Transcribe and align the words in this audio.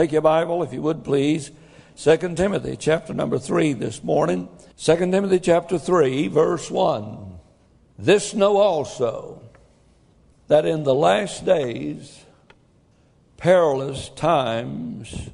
Take 0.00 0.12
your 0.12 0.22
Bible, 0.22 0.62
if 0.62 0.72
you 0.72 0.80
would 0.80 1.04
please. 1.04 1.50
2 1.98 2.16
Timothy 2.34 2.74
chapter 2.74 3.12
number 3.12 3.38
3 3.38 3.74
this 3.74 4.02
morning. 4.02 4.48
2 4.78 4.96
Timothy 4.96 5.38
chapter 5.38 5.78
3, 5.78 6.28
verse 6.28 6.70
1. 6.70 7.38
This 7.98 8.32
know 8.32 8.56
also 8.56 9.42
that 10.48 10.64
in 10.64 10.84
the 10.84 10.94
last 10.94 11.44
days 11.44 12.24
perilous 13.36 14.08
times 14.08 15.28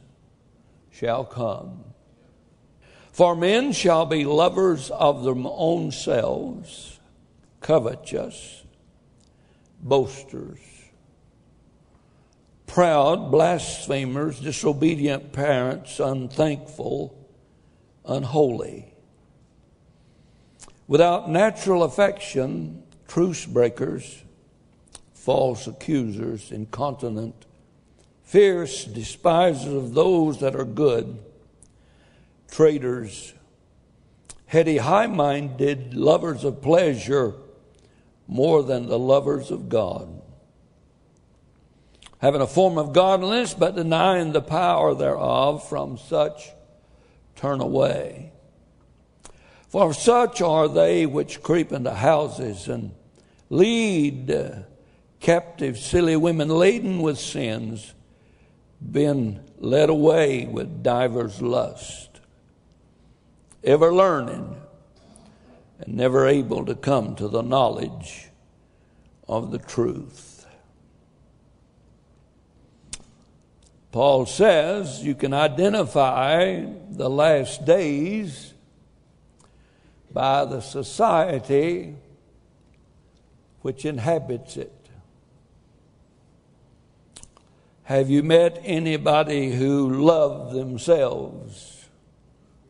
shall 0.91 1.25
come. 1.25 1.85
For 3.12 3.37
men 3.37 3.71
shall 3.71 4.05
be 4.05 4.25
lovers 4.25 4.91
of 4.91 5.23
their 5.23 5.37
own 5.37 5.93
selves, 5.93 6.98
covetous, 7.61 8.64
boasters, 9.80 10.59
proud, 12.67 13.30
blasphemers, 13.30 14.41
disobedient 14.41 15.32
parents, 15.32 16.01
unthankful, 16.01 17.17
unholy. 18.04 18.93
Without 20.89 21.29
natural 21.29 21.82
affection, 21.82 22.82
truce 23.09 23.45
breakers, 23.46 24.23
false 25.14 25.67
accusers, 25.67 26.53
incontinent, 26.53 27.46
fierce, 28.23 28.85
despisers 28.85 29.73
of 29.73 29.95
those 29.95 30.40
that 30.40 30.54
are 30.54 30.64
good, 30.64 31.18
traitors, 32.51 33.34
heady, 34.47 34.77
high 34.78 35.06
minded, 35.06 35.95
lovers 35.95 36.45
of 36.45 36.62
pleasure 36.62 37.34
more 38.28 38.62
than 38.62 38.87
the 38.87 38.98
lovers 38.98 39.51
of 39.51 39.69
God. 39.69 40.16
Having 42.27 42.41
a 42.41 42.48
form 42.48 42.77
of 42.77 42.92
godliness, 42.92 43.55
but 43.55 43.77
denying 43.77 44.33
the 44.33 44.41
power 44.41 44.97
thereof, 44.97 45.69
from 45.69 45.97
such 45.97 46.50
turn 47.36 47.61
away. 47.61 48.33
For 49.69 49.95
such 49.95 50.42
are 50.42 50.67
they 50.67 51.06
which 51.06 51.41
creep 51.41 51.70
into 51.70 51.95
houses 51.95 52.67
and 52.67 52.97
lead 53.48 54.64
captive 55.20 55.78
silly 55.78 56.17
women 56.17 56.48
laden 56.48 57.01
with 57.01 57.17
sins, 57.20 57.95
being 58.91 59.39
led 59.58 59.89
away 59.89 60.47
with 60.47 60.83
divers 60.83 61.41
lust, 61.41 62.19
ever 63.62 63.95
learning 63.95 64.61
and 65.79 65.95
never 65.95 66.27
able 66.27 66.67
to 66.67 66.75
come 66.75 67.14
to 67.14 67.29
the 67.29 67.42
knowledge 67.42 68.31
of 69.29 69.53
the 69.53 69.58
truth. 69.58 70.36
Paul 73.97 74.27
says 74.27 75.02
you 75.02 75.14
can 75.14 75.33
identify 75.33 76.66
the 76.91 77.08
last 77.08 77.64
days 77.64 78.52
by 80.12 80.44
the 80.44 80.61
society 80.61 81.94
which 83.62 83.86
inhabits 83.86 84.58
it. 84.58 84.91
Have 87.84 88.11
you 88.11 88.22
met 88.22 88.61
anybody 88.64 89.52
who 89.52 90.05
loved 90.05 90.55
themselves 90.55 91.86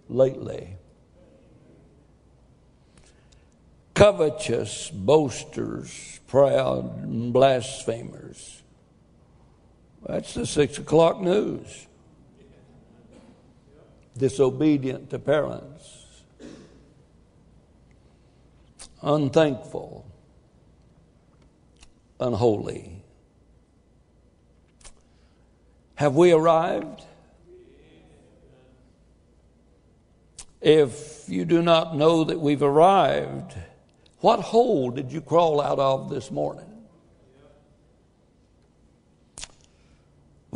lately? 0.08 0.76
Covetous, 3.94 4.90
boasters, 4.90 6.20
proud, 6.28 7.32
blasphemers. 7.32 8.62
That's 10.06 10.34
the 10.34 10.46
six 10.46 10.78
o'clock 10.78 11.20
news. 11.20 11.86
Disobedient 14.16 15.10
to 15.10 15.18
parents 15.18 16.06
unthankful, 19.06 20.04
unholy. 22.18 23.02
Have 25.94 26.14
we 26.16 26.32
arrived? 26.32 27.04
If 30.60 31.24
you 31.28 31.44
do 31.44 31.62
not 31.62 31.96
know 31.96 32.24
that 32.24 32.40
we've 32.40 32.62
arrived, 32.62 33.54
what 34.18 34.40
hole 34.40 34.90
did 34.90 35.12
you 35.12 35.20
crawl 35.20 35.60
out 35.60 35.78
of 35.78 36.10
this 36.10 36.30
morning? 36.30 36.65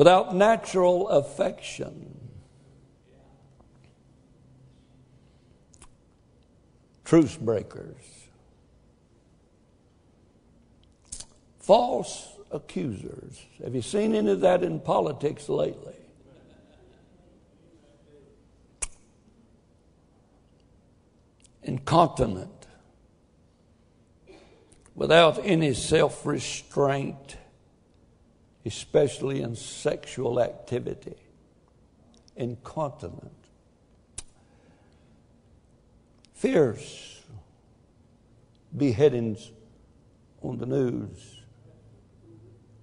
Without 0.00 0.34
natural 0.34 1.10
affection, 1.10 2.18
truce 7.04 7.36
breakers, 7.36 8.02
false 11.58 12.32
accusers. 12.50 13.44
Have 13.62 13.74
you 13.74 13.82
seen 13.82 14.14
any 14.14 14.30
of 14.30 14.40
that 14.40 14.62
in 14.62 14.80
politics 14.80 15.50
lately? 15.50 15.96
Incontinent, 21.62 22.66
without 24.94 25.38
any 25.44 25.74
self 25.74 26.24
restraint, 26.24 27.36
especially 28.64 29.42
in 29.42 29.56
sexual 29.56 30.40
activity. 30.40 31.16
Incontinent, 32.36 33.32
fierce 36.32 37.22
beheadings 38.76 39.50
on 40.42 40.56
the 40.58 40.66
news 40.66 41.40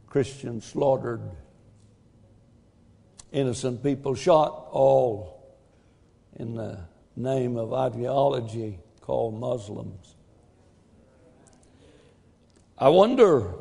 Christians 0.08 0.66
slaughtered, 0.66 1.22
innocent 3.32 3.84
people 3.84 4.16
shot, 4.16 4.68
all 4.72 5.58
in 6.38 6.56
the 6.56 6.80
name 7.16 7.58
of 7.58 7.74
ideology 7.74 8.80
called 9.02 9.40
Muslims. 9.40 10.16
I 12.80 12.90
wonder, 12.90 13.54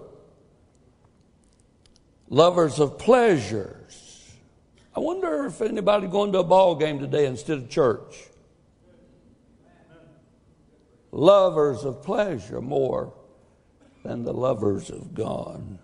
lovers 2.29 2.79
of 2.79 2.99
pleasures, 2.99 4.33
I 4.95 5.01
wonder 5.01 5.47
if 5.47 5.61
anybody 5.61 6.07
going 6.07 6.33
to 6.33 6.39
a 6.39 6.45
ball 6.45 6.75
game 6.75 6.99
today 6.99 7.27
instead 7.27 7.59
of 7.59 7.69
church. 7.69 8.29
Lovers 11.13 11.85
of 11.85 12.03
pleasure 12.03 12.61
more 12.61 13.15
than 14.03 14.25
the 14.25 14.33
lovers 14.33 14.91
of 14.91 15.15
God. 15.15 15.79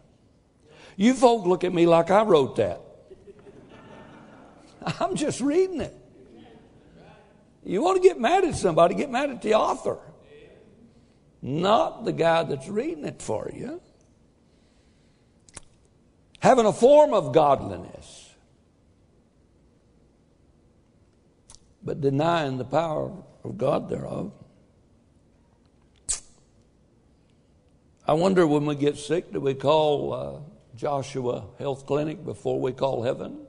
You 0.96 1.14
folk 1.14 1.46
look 1.46 1.64
at 1.64 1.72
me 1.72 1.86
like 1.86 2.10
I 2.10 2.22
wrote 2.22 2.56
that. 2.56 2.80
I'm 5.00 5.14
just 5.16 5.40
reading 5.40 5.80
it. 5.80 5.94
You 7.64 7.82
want 7.82 8.02
to 8.02 8.06
get 8.06 8.18
mad 8.18 8.44
at 8.44 8.56
somebody, 8.56 8.94
get 8.94 9.10
mad 9.10 9.30
at 9.30 9.40
the 9.40 9.54
author, 9.54 9.98
not 11.40 12.04
the 12.04 12.12
guy 12.12 12.42
that's 12.42 12.68
reading 12.68 13.04
it 13.04 13.22
for 13.22 13.50
you. 13.54 13.80
Having 16.42 16.66
a 16.66 16.72
form 16.72 17.14
of 17.14 17.32
godliness, 17.32 18.34
but 21.84 22.00
denying 22.00 22.58
the 22.58 22.64
power 22.64 23.12
of 23.44 23.56
God 23.56 23.88
thereof. 23.88 24.32
I 28.08 28.14
wonder 28.14 28.44
when 28.44 28.66
we 28.66 28.74
get 28.74 28.96
sick, 28.96 29.32
do 29.32 29.38
we 29.38 29.54
call 29.54 30.12
uh, 30.12 30.40
Joshua 30.76 31.44
Health 31.60 31.86
Clinic 31.86 32.24
before 32.24 32.58
we 32.58 32.72
call 32.72 33.04
heaven? 33.04 33.46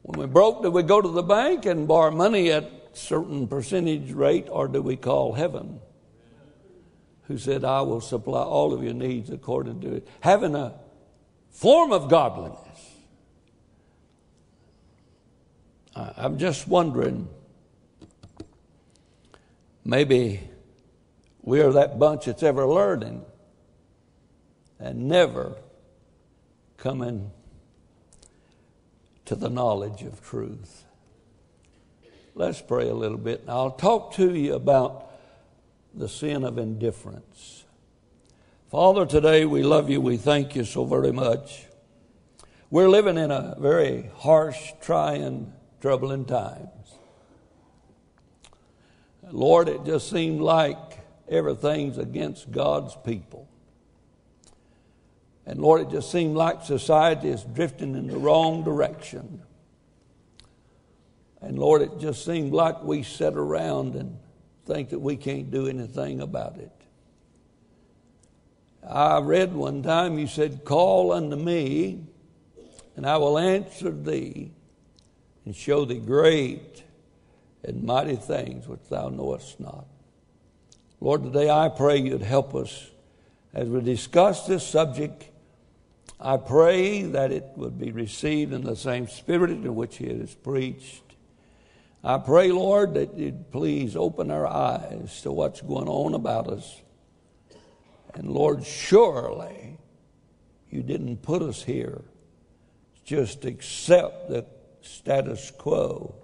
When 0.00 0.18
we 0.18 0.26
broke, 0.26 0.62
do 0.62 0.70
we 0.70 0.82
go 0.82 1.02
to 1.02 1.08
the 1.08 1.22
bank 1.22 1.66
and 1.66 1.86
borrow 1.86 2.10
money 2.10 2.50
at 2.50 2.70
certain 2.94 3.46
percentage 3.46 4.12
rate, 4.12 4.46
or 4.50 4.66
do 4.66 4.80
we 4.80 4.96
call 4.96 5.34
heaven? 5.34 5.82
Who 7.28 7.38
said, 7.38 7.64
I 7.64 7.82
will 7.82 8.00
supply 8.00 8.42
all 8.42 8.72
of 8.72 8.82
your 8.82 8.94
needs 8.94 9.30
according 9.30 9.80
to 9.82 9.94
it. 9.94 10.08
Having 10.20 10.54
a 10.54 10.74
form 11.50 11.92
of 11.92 12.08
godliness. 12.08 12.58
I'm 15.94 16.38
just 16.38 16.66
wondering, 16.66 17.28
maybe 19.84 20.40
we 21.42 21.60
are 21.60 21.72
that 21.72 21.98
bunch 21.98 22.24
that's 22.24 22.42
ever 22.42 22.66
learning 22.66 23.24
and 24.78 25.08
never 25.08 25.56
coming 26.76 27.30
to 29.26 29.36
the 29.36 29.50
knowledge 29.50 30.02
of 30.02 30.24
truth. 30.24 30.84
Let's 32.34 32.60
pray 32.62 32.88
a 32.88 32.94
little 32.94 33.18
bit. 33.18 33.44
I'll 33.46 33.70
talk 33.70 34.14
to 34.14 34.34
you 34.34 34.54
about 34.54 35.01
the 35.94 36.08
sin 36.08 36.44
of 36.44 36.58
indifference. 36.58 37.64
Father, 38.70 39.04
today 39.04 39.44
we 39.44 39.62
love 39.62 39.90
you. 39.90 40.00
We 40.00 40.16
thank 40.16 40.56
you 40.56 40.64
so 40.64 40.84
very 40.84 41.12
much 41.12 41.66
We're 42.72 42.88
living 42.88 43.18
in 43.18 43.30
a 43.30 43.54
very 43.58 44.10
harsh, 44.16 44.72
trying, 44.80 45.52
troubling 45.82 46.24
times. 46.24 46.70
Lord, 49.30 49.68
it 49.68 49.84
just 49.84 50.08
seemed 50.08 50.40
like 50.40 50.78
everything's 51.28 51.98
against 51.98 52.50
God's 52.50 52.96
people. 53.04 53.46
And 55.44 55.60
Lord, 55.60 55.82
it 55.82 55.90
just 55.90 56.10
seemed 56.10 56.34
like 56.34 56.64
society 56.64 57.28
is 57.28 57.44
drifting 57.44 57.94
in 57.94 58.06
the 58.06 58.16
wrong 58.16 58.64
direction. 58.64 59.42
And 61.42 61.58
Lord, 61.58 61.82
it 61.82 61.98
just 61.98 62.24
seemed 62.24 62.54
like 62.54 62.82
we 62.82 63.02
sit 63.02 63.34
around 63.34 63.96
and 63.96 64.16
think 64.66 64.90
that 64.90 64.98
we 64.98 65.16
can't 65.16 65.50
do 65.50 65.66
anything 65.66 66.20
about 66.20 66.56
it. 66.58 66.70
I 68.88 69.20
read 69.20 69.54
one 69.54 69.82
time, 69.82 70.18
you 70.18 70.26
said, 70.26 70.64
Call 70.64 71.12
unto 71.12 71.36
me, 71.36 72.04
and 72.96 73.06
I 73.06 73.16
will 73.16 73.38
answer 73.38 73.90
thee 73.90 74.50
and 75.44 75.54
show 75.54 75.84
thee 75.84 75.98
great 75.98 76.82
and 77.64 77.84
mighty 77.84 78.16
things 78.16 78.66
which 78.66 78.80
thou 78.90 79.08
knowest 79.08 79.60
not. 79.60 79.86
Lord, 81.00 81.22
today 81.22 81.50
I 81.50 81.68
pray 81.68 81.98
you'd 81.98 82.22
help 82.22 82.54
us 82.54 82.90
as 83.54 83.68
we 83.68 83.80
discuss 83.80 84.46
this 84.46 84.66
subject. 84.66 85.24
I 86.20 86.36
pray 86.36 87.02
that 87.02 87.32
it 87.32 87.46
would 87.56 87.78
be 87.78 87.90
received 87.90 88.52
in 88.52 88.62
the 88.62 88.76
same 88.76 89.08
spirit 89.08 89.50
in 89.50 89.74
which 89.74 90.00
it 90.00 90.20
is 90.20 90.34
preached. 90.34 91.01
I 92.04 92.18
pray, 92.18 92.50
Lord, 92.50 92.94
that 92.94 93.16
you'd 93.16 93.50
please 93.52 93.96
open 93.96 94.30
our 94.30 94.46
eyes 94.46 95.20
to 95.22 95.30
what's 95.30 95.60
going 95.60 95.88
on 95.88 96.14
about 96.14 96.48
us. 96.48 96.80
And 98.14 98.28
Lord, 98.28 98.64
surely 98.64 99.78
you 100.68 100.82
didn't 100.82 101.22
put 101.22 101.42
us 101.42 101.62
here 101.62 102.02
just 103.04 103.44
accept 103.44 104.28
the 104.28 104.46
status 104.80 105.50
quo. 105.50 106.14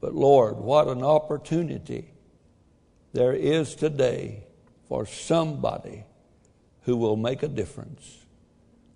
But 0.00 0.14
Lord, 0.14 0.56
what 0.56 0.88
an 0.88 1.02
opportunity 1.02 2.12
there 3.12 3.32
is 3.32 3.74
today 3.74 4.44
for 4.88 5.06
somebody 5.06 6.04
who 6.82 6.96
will 6.96 7.16
make 7.16 7.42
a 7.42 7.48
difference. 7.48 8.24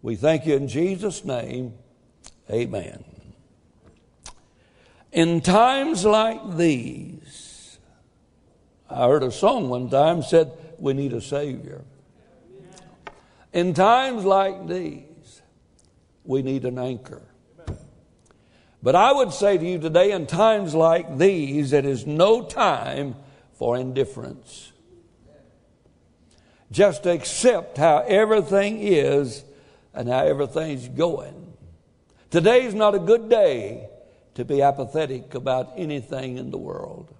We 0.00 0.17
thank 0.17 0.47
you 0.47 0.56
in 0.56 0.69
Jesus' 0.69 1.25
name. 1.25 1.75
Amen. 2.50 3.05
In 5.12 5.43
times 5.43 6.06
like 6.06 6.56
these, 6.56 7.79
I 8.88 9.06
heard 9.06 9.23
a 9.23 9.31
song 9.31 9.69
one 9.69 9.91
time 9.91 10.23
said, 10.23 10.53
We 10.79 10.94
need 10.94 11.12
a 11.12 11.20
Savior. 11.20 11.82
In 13.53 13.75
times 13.75 14.25
like 14.25 14.67
these, 14.67 15.43
we 16.25 16.41
need 16.41 16.64
an 16.64 16.79
anchor. 16.79 17.20
But 18.82 18.97
I 18.97 19.12
would 19.12 19.32
say 19.32 19.59
to 19.59 19.64
you 19.64 19.79
today, 19.79 20.12
in 20.12 20.26
times 20.26 20.75
like 20.75 21.19
these, 21.19 21.75
it 21.75 21.85
is 21.85 22.06
no 22.06 22.43
time 22.43 23.15
for 23.53 23.76
indifference. 23.76 24.73
Just 26.73 27.05
accept 27.05 27.76
how 27.76 27.99
everything 27.99 28.79
is 28.81 29.44
and 29.93 30.08
how 30.08 30.25
everything's 30.25 30.88
going. 30.88 31.53
Today's 32.31 32.73
not 32.73 32.94
a 32.94 32.99
good 32.99 33.29
day 33.29 33.91
to 34.34 34.44
be 34.44 34.62
apathetic 34.62 35.34
about 35.34 35.73
anything 35.76 36.38
in 36.38 36.50
the 36.50 36.58
world. 36.58 37.14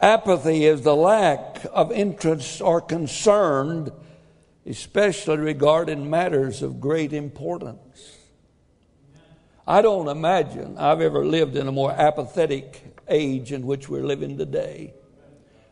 Apathy 0.00 0.64
is 0.64 0.82
the 0.82 0.96
lack 0.96 1.64
of 1.72 1.92
interest 1.92 2.62
or 2.62 2.80
concern, 2.80 3.90
especially 4.66 5.36
regarding 5.36 6.08
matters 6.08 6.62
of 6.62 6.80
great 6.80 7.12
importance. 7.12 8.16
I 9.66 9.82
don't 9.82 10.08
imagine 10.08 10.78
I've 10.78 11.02
ever 11.02 11.24
lived 11.24 11.54
in 11.54 11.68
a 11.68 11.72
more 11.72 11.92
apathetic 11.92 12.82
age 13.08 13.52
in 13.52 13.66
which 13.66 13.88
we're 13.88 14.02
living 14.02 14.38
today. 14.38 14.94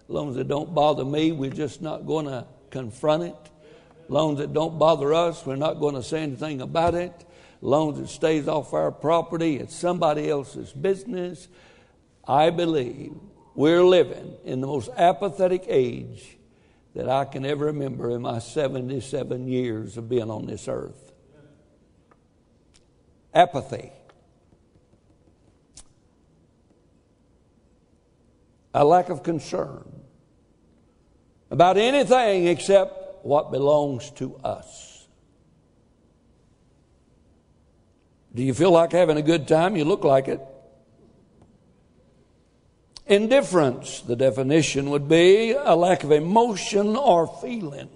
As 0.03 0.11
long 0.11 0.31
as 0.31 0.37
it 0.37 0.47
don't 0.47 0.75
bother 0.75 1.05
me, 1.05 1.33
we're 1.33 1.51
just 1.51 1.83
not 1.83 2.07
going 2.07 2.27
to 2.27 2.47
confront 2.71 3.25
it. 3.25 3.37
As 4.05 4.11
long 4.11 4.35
as 4.35 4.41
it 4.41 4.53
don't 4.53 4.79
bother 4.79 5.15
us, 5.15 5.45
we're 5.45 5.57
not 5.57 5.81
going 5.81 5.95
to 5.95 6.03
say 6.03 6.23
anything 6.23 6.61
about 6.61 6.95
it 6.95 7.25
long 7.61 7.95
as 7.95 7.99
it 7.99 8.09
stays 8.09 8.49
off 8.49 8.73
our 8.73 8.91
property, 8.91 9.57
it's 9.57 9.75
somebody 9.75 10.29
else's 10.29 10.73
business. 10.73 11.49
I 12.27 12.51
believe 12.51 13.15
we're 13.55 13.85
living 13.85 14.35
in 14.45 14.61
the 14.61 14.67
most 14.67 14.91
apathetic 14.97 15.65
age 15.67 16.39
that 16.95 17.09
I 17.09 17.25
can 17.25 17.45
ever 17.45 17.67
remember 17.67 18.11
in 18.11 18.23
my 18.23 18.39
77 18.39 19.49
years 19.49 19.97
of 19.97 20.09
being 20.09 20.31
on 20.31 20.47
this 20.47 20.69
earth. 20.69 21.13
Apathy. 23.35 23.93
A 28.75 28.85
lack 28.85 29.09
of 29.09 29.23
concern 29.23 29.89
about 31.51 31.77
anything 31.77 32.47
except 32.47 33.25
what 33.25 33.51
belongs 33.51 34.11
to 34.13 34.37
us. 34.45 34.98
Do 38.39 38.45
you 38.45 38.55
feel 38.55 38.71
like 38.71 38.93
having 38.93 39.17
a 39.17 39.23
good 39.23 39.49
time? 39.49 39.75
You 39.75 39.85
look 39.85 40.05
like 40.05 40.29
it. 40.29 40.41
Indifference, 43.05 44.01
the 44.01 44.15
definition 44.15 44.91
would 44.91 45.09
be 45.09 45.55
a 45.59 45.75
lack 45.75 46.05
of 46.05 46.13
emotion 46.13 46.95
or 46.95 47.27
feeling. 47.27 47.91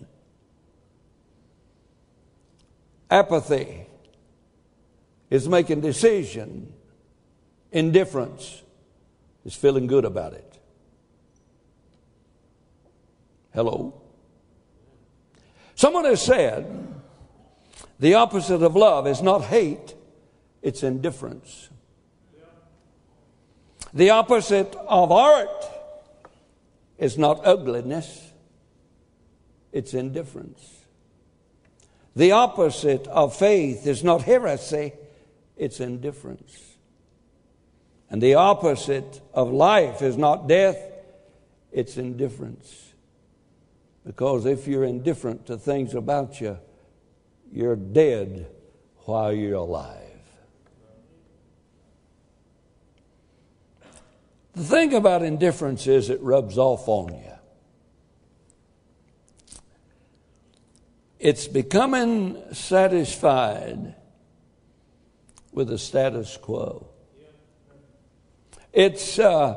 Apathy 3.08 3.86
is 5.30 5.48
making 5.48 5.80
decision. 5.80 6.72
Indifference 7.70 8.62
is 9.44 9.54
feeling 9.54 9.86
good 9.86 10.04
about 10.04 10.32
it. 10.32 10.58
Hello? 13.54 13.94
Someone 15.76 16.04
has 16.04 16.20
said 16.20 17.00
the 18.00 18.14
opposite 18.14 18.64
of 18.64 18.74
love 18.74 19.06
is 19.06 19.22
not 19.22 19.42
hate, 19.42 19.94
it's 20.62 20.82
indifference. 20.82 21.68
The 23.92 24.10
opposite 24.10 24.74
of 24.88 25.12
art 25.12 25.64
is 26.96 27.18
not 27.18 27.44
ugliness, 27.44 28.32
it's 29.72 29.92
indifference. 29.92 30.78
The 32.14 32.32
opposite 32.32 33.06
of 33.08 33.34
faith 33.34 33.86
is 33.86 34.04
not 34.04 34.22
heresy, 34.22 34.92
it's 35.56 35.80
indifference. 35.80 36.76
And 38.08 38.22
the 38.22 38.34
opposite 38.34 39.20
of 39.32 39.50
life 39.50 40.02
is 40.02 40.16
not 40.16 40.46
death, 40.46 40.78
it's 41.70 41.96
indifference. 41.96 42.92
Because 44.04 44.46
if 44.46 44.66
you're 44.66 44.84
indifferent 44.84 45.46
to 45.46 45.56
things 45.56 45.94
about 45.94 46.40
you, 46.40 46.58
you're 47.50 47.76
dead 47.76 48.46
while 49.04 49.32
you're 49.32 49.54
alive. 49.54 50.01
The 54.54 54.64
thing 54.64 54.94
about 54.94 55.22
indifference 55.22 55.86
is 55.86 56.10
it 56.10 56.20
rubs 56.20 56.58
off 56.58 56.86
on 56.86 57.14
you. 57.14 57.32
It's 61.18 61.46
becoming 61.46 62.42
satisfied 62.52 63.94
with 65.52 65.68
the 65.68 65.78
status 65.78 66.36
quo. 66.36 66.88
It's 68.72 69.18
uh, 69.18 69.54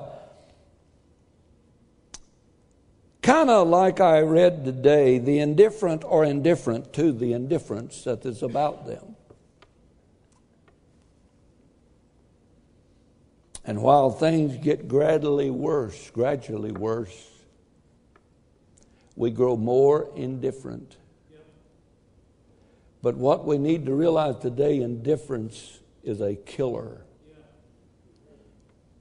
kind 3.21 3.49
of 3.49 3.67
like 3.67 3.99
I 3.99 4.19
read 4.21 4.63
today 4.63 5.17
the 5.17 5.39
indifferent 5.39 6.03
are 6.03 6.23
indifferent 6.23 6.93
to 6.93 7.11
the 7.11 7.33
indifference 7.33 8.03
that 8.03 8.25
is 8.25 8.43
about 8.43 8.85
them. 8.85 9.14
And 13.65 13.81
while 13.81 14.11
things 14.11 14.57
get 14.57 14.87
gradually 14.87 15.49
worse, 15.49 16.11
gradually 16.11 16.71
worse, 16.71 17.29
we 19.15 19.31
grow 19.31 19.57
more 19.57 20.09
indifferent. 20.15 20.97
But 23.01 23.15
what 23.15 23.45
we 23.45 23.57
need 23.57 23.85
to 23.85 23.93
realize 23.93 24.37
today 24.37 24.81
indifference 24.81 25.79
is 26.03 26.21
a 26.21 26.35
killer. 26.35 27.01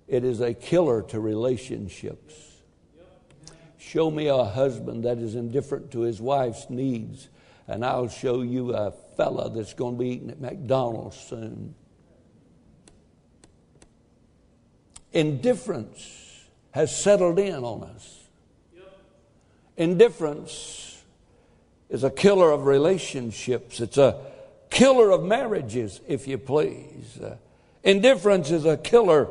It 0.06 0.24
is 0.24 0.40
a 0.40 0.54
killer 0.54 1.02
to 1.02 1.20
relationships. 1.20 2.34
Show 3.78 4.10
me 4.10 4.28
a 4.28 4.44
husband 4.44 5.04
that 5.04 5.18
is 5.18 5.34
indifferent 5.34 5.90
to 5.92 6.00
his 6.00 6.20
wife's 6.20 6.70
needs, 6.70 7.28
and 7.68 7.84
I'll 7.84 8.08
show 8.08 8.42
you 8.42 8.74
a 8.74 8.92
fella 9.16 9.50
that's 9.50 9.74
going 9.74 9.96
to 9.96 9.98
be 9.98 10.08
eating 10.10 10.30
at 10.30 10.40
McDonald's 10.40 11.16
soon. 11.16 11.74
Indifference 15.14 16.44
has 16.72 16.94
settled 16.94 17.38
in 17.38 17.64
on 17.64 17.84
us. 17.84 18.20
Indifference 19.76 21.02
is 21.88 22.02
a 22.02 22.10
killer 22.10 22.50
of 22.50 22.66
relationships. 22.66 23.80
It's 23.80 23.96
a 23.96 24.20
killer 24.70 25.10
of 25.10 25.22
marriages, 25.22 26.00
if 26.08 26.26
you 26.26 26.36
please. 26.36 27.18
Uh, 27.20 27.36
indifference 27.84 28.50
is 28.50 28.64
a 28.64 28.76
killer 28.76 29.28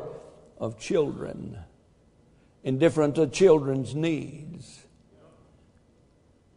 of 0.58 0.78
children, 0.78 1.58
indifferent 2.62 3.16
to 3.16 3.26
children's 3.26 3.94
needs. 3.94 4.80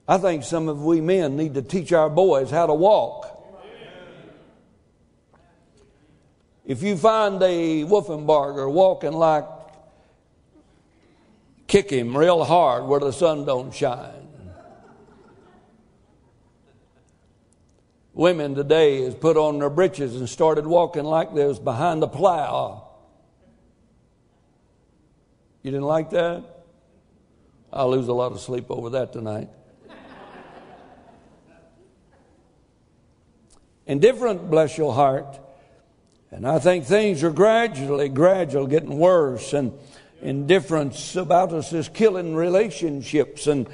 I 0.07 0.17
think 0.17 0.43
some 0.43 0.69
of 0.69 0.86
we 0.86 1.01
men 1.01 1.36
need 1.36 1.55
to 1.55 1.62
teach 1.62 1.91
our 1.91 2.10
boys 2.10 2.50
how 2.50 2.65
to 2.65 2.74
walk. 2.74 3.37
If 6.67 6.83
you 6.83 6.97
find 6.97 7.41
a 7.41 7.86
Wolfenbarger 7.86 8.69
walking 8.69 9.13
like, 9.13 9.45
kick 11.65 11.89
him 11.89 12.15
real 12.15 12.43
hard 12.43 12.83
where 12.83 13.00
the 13.00 13.13
sun 13.13 13.45
don't 13.45 13.74
shine. 13.74 14.27
Women 18.13 18.53
today 18.53 19.03
has 19.03 19.15
put 19.15 19.38
on 19.38 19.59
their 19.59 19.69
breeches 19.69 20.17
and 20.17 20.27
started 20.27 20.67
walking 20.67 21.05
like 21.05 21.33
they 21.33 21.45
was 21.45 21.57
behind 21.57 22.01
the 22.01 22.07
plow. 22.09 22.89
You 25.63 25.71
didn't 25.71 25.86
like 25.86 26.09
that? 26.09 26.43
I'll 27.71 27.91
lose 27.91 28.09
a 28.09 28.13
lot 28.13 28.33
of 28.33 28.41
sleep 28.41 28.65
over 28.69 28.89
that 28.89 29.13
tonight. 29.13 29.47
Indifferent, 33.86 34.51
bless 34.51 34.77
your 34.77 34.93
heart. 34.93 35.39
And 36.31 36.48
I 36.48 36.60
think 36.60 36.86
things 36.86 37.24
are 37.24 37.31
gradually, 37.31 38.10
gradually 38.10 38.69
getting 38.69 38.98
worse. 38.98 39.53
And 39.53 39.74
indifference 40.22 41.15
about 41.15 41.53
us 41.53 41.74
is 41.74 41.89
killing 41.89 42.36
relationships 42.36 43.48
and 43.48 43.67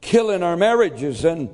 killing 0.00 0.42
our 0.42 0.56
marriages 0.56 1.24
and 1.24 1.50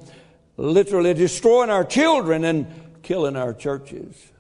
literally 0.57 1.15
destroying 1.15 1.71
our 1.71 1.85
children 1.85 2.45
and 2.45 2.67
killing 3.03 3.37
our 3.37 3.55
churches. 3.55 4.33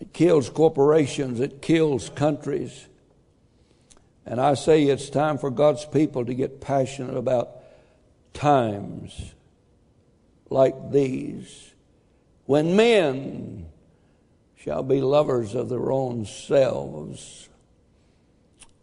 It 0.00 0.12
kills 0.12 0.48
corporations, 0.50 1.40
it 1.40 1.62
kills 1.62 2.10
countries. 2.10 2.86
And 4.24 4.40
I 4.40 4.54
say 4.54 4.84
it's 4.84 5.08
time 5.08 5.38
for 5.38 5.50
God's 5.50 5.84
people 5.84 6.24
to 6.24 6.34
get 6.34 6.60
passionate 6.60 7.16
about 7.16 7.50
times 8.34 9.34
like 10.50 10.90
these 10.90 11.65
when 12.46 12.74
men 12.74 13.66
shall 14.56 14.82
be 14.82 15.00
lovers 15.00 15.54
of 15.54 15.68
their 15.68 15.92
own 15.92 16.24
selves 16.24 17.46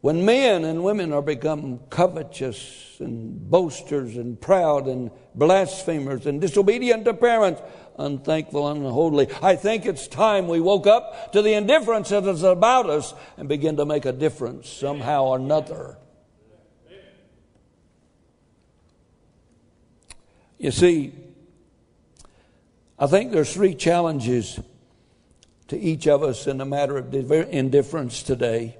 when 0.04 0.26
men 0.26 0.66
and 0.66 0.84
women 0.84 1.14
are 1.14 1.22
become 1.22 1.80
covetous 1.90 2.98
and 3.00 3.50
boasters 3.50 4.18
and 4.18 4.40
proud 4.42 4.86
and 4.86 5.10
blasphemers 5.34 6.26
and 6.26 6.42
disobedient 6.42 7.06
to 7.06 7.14
parents, 7.14 7.62
unthankful 7.98 8.68
unholy, 8.68 9.30
I 9.42 9.56
think 9.56 9.86
it's 9.86 10.10
time 10.10 10.50
we 10.50 10.60
woke 10.60 10.88
up 10.88 11.32
to 11.32 11.42
the 11.42 11.54
indifference 11.54 12.10
that 12.10 12.26
is 12.26 12.44
about 12.44 12.90
us 12.90 13.14
and 13.38 13.48
begin 13.48 13.78
to 13.78 13.86
make 13.86 14.04
a 14.04 14.12
difference 14.12 14.68
somehow 14.68 15.24
or 15.24 15.38
another. 15.38 15.98
You 20.58 20.72
see, 20.72 21.14
I 23.04 23.08
think 23.08 23.34
there's 23.34 23.54
three 23.54 23.76
challenges 23.76 24.62
to 25.68 25.78
each 25.78 26.08
of 26.08 26.24
us 26.24 26.48
in 26.48 26.58
the 26.58 26.64
matter 26.64 26.98
of 26.98 27.14
indifference 27.14 28.24
today. 28.24 28.78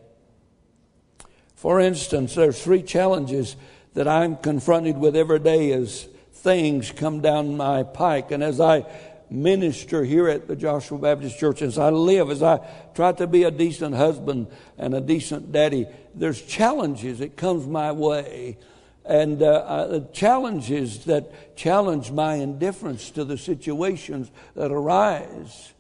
For 1.56 1.82
instance, 1.82 2.34
there's 2.34 2.64
three 2.64 2.84
challenges 2.84 3.58
that 3.96 4.08
I'm 4.08 4.38
confronted 4.38 4.98
with 4.98 5.18
every 5.18 5.40
day 5.40 5.74
as 5.74 6.04
things 6.36 6.90
come 6.90 7.20
down 7.20 7.58
my 7.58 7.84
pike. 7.84 8.32
And 8.32 8.42
as 8.42 8.62
I 8.62 8.86
minister 9.30 10.06
here 10.06 10.30
at 10.30 10.48
the 10.48 10.56
Joshua 10.56 11.00
Baptist 11.00 11.38
Church, 11.38 11.62
as 11.62 11.78
I 11.78 11.90
live, 11.90 12.30
as 12.30 12.42
I 12.42 12.66
try 12.96 13.12
to 13.12 13.28
be 13.28 13.44
a 13.44 13.52
decent 13.52 13.94
husband 13.94 14.48
and 14.78 14.96
a 14.96 15.02
decent 15.02 15.52
daddy, 15.52 15.86
there's 16.16 16.42
challenges 16.42 17.20
that 17.20 17.36
comes 17.36 17.68
my 17.68 17.92
way. 17.92 18.58
And 19.06 19.42
uh, 19.42 19.46
uh, 19.46 20.00
challenges 20.14 21.06
that 21.06 21.56
challenge 21.58 22.12
my 22.12 22.36
indifference 22.36 23.12
to 23.12 23.26
the 23.26 23.38
situations 23.38 24.32
that 24.56 24.72
arise. 24.72 25.74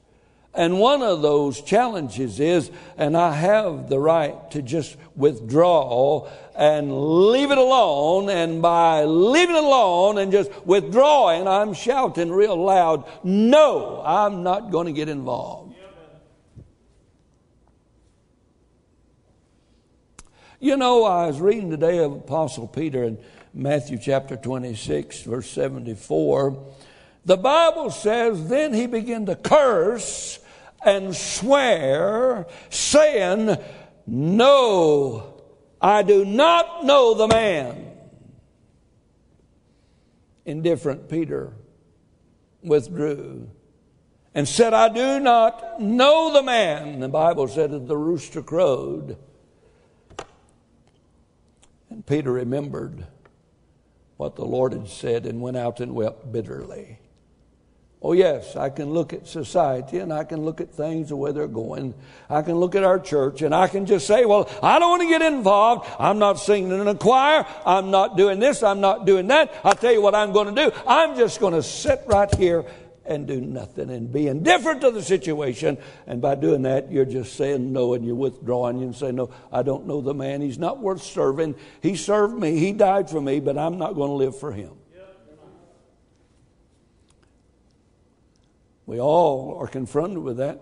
And 0.56 0.80
one 0.80 1.01
of 1.01 1.24
those 1.24 1.62
challenges 1.62 2.39
is, 2.39 2.70
and 2.96 3.18
I 3.18 3.34
have 3.34 3.89
the 3.89 3.98
right 3.98 4.51
to 4.51 4.62
just 4.62 4.98
withdraw 5.15 6.30
and 6.56 7.32
leave 7.32 7.50
it 7.50 7.58
alone. 7.58 8.30
And 8.30 8.62
by 8.62 9.03
leaving 9.06 9.56
it 9.56 9.63
alone 9.63 10.20
and 10.20 10.32
just 10.32 10.51
withdrawing, 10.65 11.48
I'm 11.48 11.74
shouting 11.74 12.32
real 12.32 12.56
loud, 12.56 13.06
no, 13.24 14.03
I'm 14.06 14.44
not 14.44 14.70
going 14.70 14.86
to 14.86 14.94
get 14.94 15.10
involved. 15.10 15.73
You 20.63 20.77
know, 20.77 21.03
I 21.03 21.27
was 21.27 21.41
reading 21.41 21.70
today 21.70 21.98
of 21.98 22.13
Apostle 22.13 22.70
Peter 22.70 23.03
in 23.03 23.17
Matthew 23.53 23.98
chapter 23.98 24.38
26, 24.38 25.24
verse 25.24 25.50
74. 25.50 26.58
The 27.25 27.36
Bible 27.36 27.91
says, 27.91 28.48
then 28.48 28.74
he 28.74 28.88
began 28.88 29.25
to 29.25 29.36
curse 29.36 30.39
and 30.86 31.13
swear, 31.13 32.48
saying, 32.70 33.58
No, 34.08 35.43
I 35.82 36.01
do 36.01 36.24
not 36.24 36.86
know 36.86 37.13
the 37.13 37.27
man. 37.27 37.91
Indifferent 40.46 41.10
Peter 41.10 41.51
withdrew 42.63 43.50
and 44.34 44.48
said, 44.48 44.74
I 44.74 44.88
do 44.88 45.20
not 45.20 45.82
know 45.82 46.32
the 46.32 46.41
man. 46.41 47.01
The 47.01 47.10
Bible 47.10 47.50
said 47.50 47.72
that 47.72 47.86
the 47.86 47.98
rooster 47.98 48.41
crowed. 48.41 49.17
And 51.94 52.04
Peter 52.04 52.32
remembered 52.32 53.06
what 54.18 54.36
the 54.36 54.44
Lord 54.44 54.74
had 54.74 54.88
said 54.88 55.28
and 55.28 55.40
went 55.42 55.58
out 55.58 55.80
and 55.80 55.94
wept 55.94 56.32
bitterly. 56.32 56.98
Oh, 58.02 58.14
yes, 58.14 58.56
I 58.56 58.72
can 58.72 58.90
look 58.90 59.14
at 59.14 59.28
society 59.28 60.00
and 60.00 60.12
I 60.12 60.24
can 60.24 60.44
look 60.44 60.60
at 60.60 60.74
things 60.74 61.10
the 61.10 61.16
way 61.16 61.32
they're 61.32 61.48
going. 61.48 61.94
I 62.32 62.42
can 62.42 62.56
look 62.56 62.74
at 62.74 62.84
our 62.84 63.00
church 63.00 63.44
and 63.44 63.54
I 63.54 63.68
can 63.68 63.86
just 63.86 64.08
say, 64.08 64.26
well, 64.26 64.50
I 64.64 64.80
don't 64.80 64.90
want 64.90 65.04
to 65.04 65.08
get 65.08 65.22
involved. 65.22 65.88
I'm 66.00 66.18
not 66.18 66.40
singing 66.40 66.72
in 66.72 66.88
a 66.88 66.96
choir. 66.96 67.46
I'm 67.64 67.92
not 67.92 68.18
doing 68.18 68.40
this. 68.40 68.64
I'm 68.64 68.82
not 68.82 69.06
doing 69.06 69.28
that. 69.28 69.54
I'll 69.64 69.76
tell 69.76 69.94
you 69.94 70.02
what 70.02 70.16
I'm 70.16 70.34
going 70.34 70.54
to 70.54 70.70
do. 70.70 70.76
I'm 70.88 71.16
just 71.16 71.40
going 71.40 71.54
to 71.54 71.62
sit 71.62 72.02
right 72.08 72.34
here 72.36 72.66
and 73.06 73.28
do 73.28 73.42
nothing 73.42 73.90
and 73.90 74.12
be 74.12 74.28
indifferent 74.28 74.82
to 74.82 74.92
the 74.92 75.02
situation. 75.02 75.78
And 76.08 76.22
by 76.22 76.36
doing 76.36 76.62
that, 76.64 76.92
you're 76.92 77.06
just 77.06 77.36
saying 77.36 77.74
no 77.74 77.94
and 77.94 78.06
you're 78.06 78.16
withdrawing. 78.16 78.80
You 78.80 78.94
say, 78.94 79.12
no, 79.12 79.30
I 79.52 79.64
don't 79.64 79.88
know 79.88 80.02
the 80.02 80.14
man. 80.14 80.42
He's 80.42 80.60
not 80.60 80.80
worth 80.80 81.04
serving. 81.04 81.56
He 81.82 81.96
served 81.96 82.38
me. 82.38 82.58
He 82.58 82.72
died 82.72 83.10
for 83.10 83.22
me, 83.22 83.40
but 83.40 83.58
I'm 83.58 83.78
not 83.78 83.96
going 83.96 84.10
to 84.10 84.16
live 84.16 84.40
for 84.40 84.52
him. 84.52 84.72
We 88.86 89.00
all 89.00 89.58
are 89.60 89.68
confronted 89.68 90.20
with 90.20 90.38
that. 90.38 90.60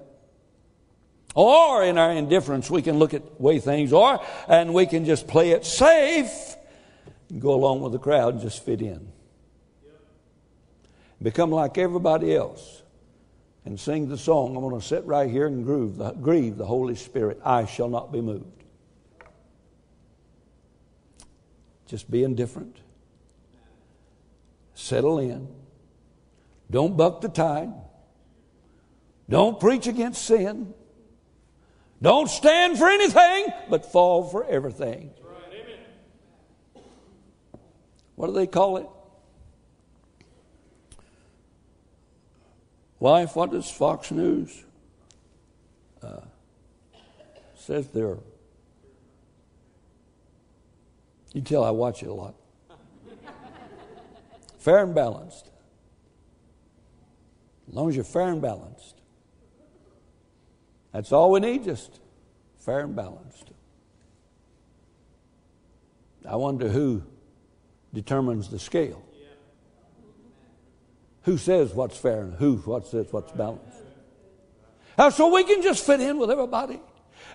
Or 1.33 1.83
in 1.83 1.97
our 1.97 2.11
indifference, 2.11 2.69
we 2.69 2.81
can 2.81 2.99
look 2.99 3.13
at 3.13 3.39
way 3.39 3.59
things 3.59 3.93
are, 3.93 4.23
and 4.47 4.73
we 4.73 4.85
can 4.85 5.05
just 5.05 5.27
play 5.27 5.51
it 5.51 5.65
safe 5.65 6.55
and 7.29 7.41
go 7.41 7.53
along 7.53 7.81
with 7.81 7.93
the 7.93 7.99
crowd 7.99 8.33
and 8.33 8.43
just 8.43 8.63
fit 8.63 8.81
in. 8.81 9.11
Become 11.21 11.51
like 11.51 11.77
everybody 11.77 12.35
else 12.35 12.81
and 13.65 13.79
sing 13.79 14.09
the 14.09 14.17
song. 14.17 14.55
I'm 14.55 14.61
going 14.61 14.79
to 14.79 14.85
sit 14.85 15.05
right 15.05 15.29
here 15.29 15.45
and 15.45 15.63
groove 15.63 15.97
the, 15.97 16.11
grieve 16.13 16.57
the 16.57 16.65
Holy 16.65 16.95
Spirit. 16.95 17.39
I 17.45 17.65
shall 17.65 17.89
not 17.89 18.11
be 18.11 18.21
moved. 18.21 18.63
Just 21.85 22.09
be 22.09 22.23
indifferent. 22.23 22.77
Settle 24.73 25.19
in. 25.19 25.47
Don't 26.71 26.97
buck 26.97 27.21
the 27.21 27.29
tide. 27.29 27.71
Don't 29.29 29.59
preach 29.59 29.87
against 29.87 30.25
sin. 30.25 30.73
Don't 32.01 32.29
stand 32.29 32.79
for 32.79 32.87
anything, 32.87 33.53
but 33.69 33.85
fall 33.91 34.23
for 34.23 34.43
everything. 34.45 35.11
What 38.15 38.27
do 38.27 38.33
they 38.33 38.47
call 38.47 38.77
it? 38.77 38.87
Wife, 43.01 43.35
what 43.35 43.49
does 43.49 43.67
Fox 43.67 44.11
News 44.11 44.63
uh, 46.03 46.21
says 47.55 47.87
there? 47.87 48.17
You 51.33 51.41
tell 51.41 51.63
I 51.63 51.71
watch 51.71 52.03
it 52.03 52.09
a 52.09 52.13
lot. 52.13 52.35
fair 54.59 54.83
and 54.83 54.93
balanced. 54.93 55.49
As 57.67 57.73
long 57.73 57.89
as 57.89 57.95
you're 57.95 58.05
fair 58.05 58.27
and 58.27 58.39
balanced. 58.39 59.01
That's 60.91 61.11
all 61.11 61.31
we 61.31 61.39
need, 61.39 61.63
just 61.63 61.99
fair 62.59 62.81
and 62.81 62.95
balanced. 62.95 63.49
I 66.29 66.35
wonder 66.35 66.69
who 66.69 67.01
determines 67.95 68.49
the 68.49 68.59
scale. 68.59 69.01
Who 71.23 71.37
says 71.37 71.73
what's 71.73 71.97
fair 71.97 72.21
and 72.21 72.33
who 72.33 72.57
what 72.57 72.87
says 72.87 73.07
what's 73.11 73.31
balanced? 73.31 73.65
Uh, 74.97 75.09
so 75.09 75.33
we 75.33 75.43
can 75.43 75.61
just 75.61 75.85
fit 75.85 76.01
in 76.01 76.17
with 76.17 76.31
everybody. 76.31 76.79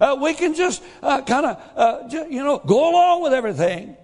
Uh, 0.01 0.17
we 0.21 0.35
can 0.35 0.55
just 0.55 0.83
uh, 1.03 1.23
kind 1.23 1.47
of, 1.47 1.63
uh, 1.77 2.27
you 2.29 2.43
know, 2.43 2.59
go 2.59 2.91
along 2.91 3.23
with 3.23 3.33
everything. 3.33 3.97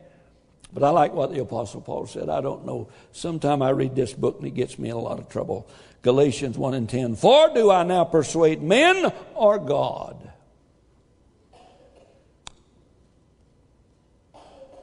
But 0.73 0.83
I 0.85 0.91
like 0.91 1.12
what 1.12 1.33
the 1.33 1.41
Apostle 1.41 1.83
Paul 1.83 2.07
said. 2.07 2.31
I 2.31 2.41
don't 2.41 2.65
know. 2.65 2.89
Sometime 3.12 3.61
I 3.61 3.71
read 3.71 3.95
this 3.95 4.15
book 4.15 4.39
and 4.39 4.47
it 4.47 4.55
gets 4.55 4.79
me 4.79 4.89
in 4.89 4.97
a 4.97 5.01
lot 5.01 5.19
of 5.19 5.29
trouble. 5.29 5.69
Galatians 6.01 6.57
1 6.57 6.75
and 6.75 6.89
10. 6.89 7.17
For 7.17 7.53
do 7.53 7.71
I 7.71 7.83
now 7.83 8.05
persuade 8.05 8.62
men 8.62 9.12
or 9.35 9.59
God? 9.59 10.31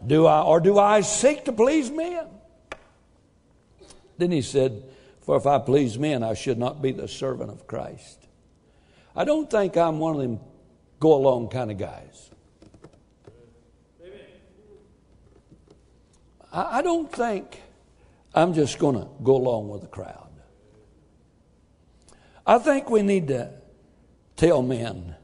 Do 0.06 0.28
I, 0.28 0.42
or 0.42 0.60
do 0.60 0.78
I 0.78 1.02
seek 1.02 1.46
to 1.46 1.52
please 1.52 1.90
men? 1.90 2.26
Then 4.20 4.32
he 4.32 4.42
said, 4.42 4.84
For 5.22 5.38
if 5.38 5.48
I 5.48 5.60
please 5.60 5.98
men, 5.98 6.24
I 6.24 6.34
should 6.34 6.60
not 6.60 6.82
be 6.82 6.92
the 6.92 7.08
servant 7.08 7.50
of 7.50 7.66
Christ. 7.66 8.28
I 9.16 9.24
don't 9.24 9.50
think 9.50 9.78
I'm 9.78 9.98
one 9.98 10.16
of 10.16 10.22
them 10.22 10.40
go 11.00 11.16
along 11.16 11.50
kind 11.50 11.72
of 11.72 11.78
guys. 11.78 12.30
I, 16.52 16.82
don't 16.82 17.12
think 17.12 17.62
I'm 18.34 18.54
just 18.56 18.80
going 18.80 18.96
to 19.00 19.08
go 19.24 19.36
along 19.36 19.70
with 19.70 19.82
the 19.82 19.88
crowd. 19.88 20.32
I 22.46 22.58
think 22.58 22.90
we 22.90 23.04
need 23.04 23.28
to 23.28 23.52
tell 24.36 24.64
men 24.64 25.16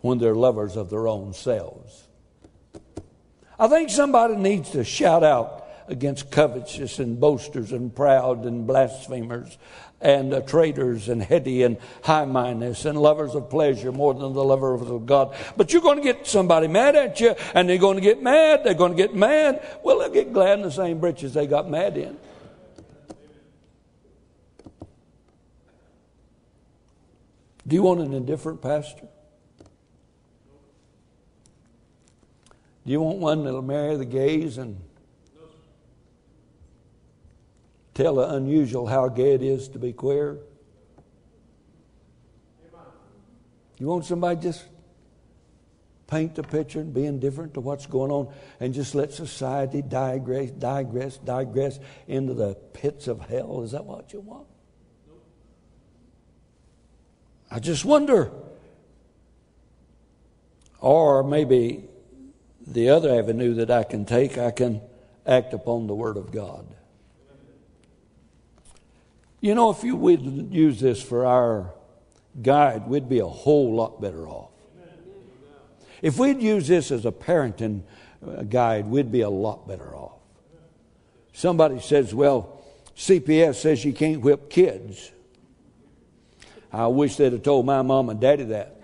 when 0.00 0.18
they're 0.18 0.36
lovers 0.36 0.76
of 0.76 0.88
their 0.88 1.08
own 1.08 1.34
selves. 1.34 2.06
I 3.58 3.66
think 3.66 3.90
somebody 3.90 4.36
needs 4.36 4.70
to 4.70 4.84
shout 4.84 5.24
out 5.24 5.67
against 5.88 6.30
covetous 6.30 6.98
and 6.98 7.18
boasters 7.18 7.72
and 7.72 7.94
proud 7.94 8.44
and 8.44 8.66
blasphemers 8.66 9.58
and 10.00 10.32
uh, 10.32 10.40
traitors 10.42 11.08
and 11.08 11.22
heady 11.22 11.62
and 11.62 11.76
high 12.02 12.24
mindedness 12.24 12.84
and 12.84 13.00
lovers 13.00 13.34
of 13.34 13.50
pleasure 13.50 13.90
more 13.90 14.14
than 14.14 14.32
the 14.32 14.44
lovers 14.44 14.88
of 14.88 15.06
God. 15.06 15.34
But 15.56 15.72
you're 15.72 15.82
going 15.82 15.98
to 15.98 16.04
get 16.04 16.26
somebody 16.26 16.68
mad 16.68 16.94
at 16.94 17.20
you 17.20 17.34
and 17.54 17.68
they're 17.68 17.78
going 17.78 17.96
to 17.96 18.02
get 18.02 18.22
mad. 18.22 18.62
They're 18.64 18.74
going 18.74 18.92
to 18.92 18.96
get 18.96 19.14
mad. 19.14 19.66
Well, 19.82 19.98
they'll 19.98 20.10
get 20.10 20.32
glad 20.32 20.58
in 20.58 20.62
the 20.62 20.70
same 20.70 21.00
breeches 21.00 21.34
they 21.34 21.46
got 21.46 21.68
mad 21.68 21.96
in. 21.96 22.16
Do 27.66 27.76
you 27.76 27.82
want 27.82 28.00
an 28.00 28.14
indifferent 28.14 28.62
pastor? 28.62 29.06
Do 32.86 32.92
you 32.92 33.02
want 33.02 33.18
one 33.18 33.44
that'll 33.44 33.60
marry 33.60 33.96
the 33.96 34.06
gays 34.06 34.56
and 34.56 34.80
tell 37.98 38.14
the 38.14 38.32
unusual 38.34 38.86
how 38.86 39.08
gay 39.08 39.34
it 39.34 39.42
is 39.42 39.66
to 39.70 39.78
be 39.80 39.92
queer? 39.92 40.38
You 43.80 43.88
want 43.88 44.04
somebody 44.04 44.40
just 44.40 44.64
paint 46.06 46.36
the 46.36 46.44
picture 46.44 46.78
and 46.78 46.94
be 46.94 47.06
indifferent 47.06 47.54
to 47.54 47.60
what's 47.60 47.86
going 47.86 48.12
on 48.12 48.32
and 48.60 48.72
just 48.72 48.94
let 48.94 49.12
society 49.12 49.82
digress, 49.82 50.52
digress, 50.52 51.16
digress 51.18 51.80
into 52.06 52.34
the 52.34 52.54
pits 52.72 53.08
of 53.08 53.20
hell? 53.20 53.62
Is 53.62 53.72
that 53.72 53.84
what 53.84 54.12
you 54.12 54.20
want? 54.20 54.46
I 57.50 57.58
just 57.58 57.84
wonder. 57.84 58.30
Or 60.80 61.24
maybe 61.24 61.82
the 62.64 62.90
other 62.90 63.18
avenue 63.18 63.54
that 63.54 63.72
I 63.72 63.82
can 63.82 64.04
take, 64.04 64.38
I 64.38 64.52
can 64.52 64.82
act 65.26 65.52
upon 65.52 65.88
the 65.88 65.96
Word 65.96 66.16
of 66.16 66.30
God. 66.30 66.64
You 69.40 69.54
know, 69.54 69.70
if 69.70 69.84
you 69.84 69.94
would 69.94 70.52
use 70.52 70.80
this 70.80 71.00
for 71.02 71.24
our 71.24 71.72
guide, 72.42 72.88
we'd 72.88 73.08
be 73.08 73.20
a 73.20 73.26
whole 73.26 73.74
lot 73.74 74.00
better 74.00 74.26
off. 74.26 74.50
If 76.02 76.18
we'd 76.18 76.40
use 76.40 76.68
this 76.68 76.90
as 76.90 77.06
a 77.06 77.12
parenting 77.12 77.82
uh, 78.26 78.42
guide, 78.42 78.86
we'd 78.86 79.10
be 79.10 79.22
a 79.22 79.30
lot 79.30 79.66
better 79.66 79.94
off. 79.94 80.18
Somebody 81.32 81.80
says, 81.80 82.14
well, 82.14 82.60
CPS 82.96 83.56
says 83.56 83.84
you 83.84 83.92
can't 83.92 84.20
whip 84.20 84.50
kids. 84.50 85.12
I 86.72 86.88
wish 86.88 87.16
they'd 87.16 87.32
have 87.32 87.42
told 87.42 87.64
my 87.64 87.82
mom 87.82 88.10
and 88.10 88.20
daddy 88.20 88.44
that. 88.44 88.74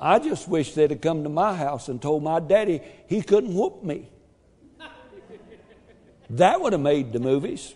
I 0.00 0.18
just 0.18 0.48
wish 0.48 0.72
they'd 0.72 0.90
have 0.90 1.00
come 1.00 1.22
to 1.22 1.28
my 1.28 1.54
house 1.54 1.88
and 1.88 2.00
told 2.02 2.22
my 2.24 2.40
daddy 2.40 2.80
he 3.06 3.22
couldn't 3.22 3.54
whoop 3.54 3.84
me. 3.84 4.08
That 6.30 6.60
would 6.60 6.72
have 6.72 6.82
made 6.82 7.12
the 7.12 7.20
movies. 7.20 7.74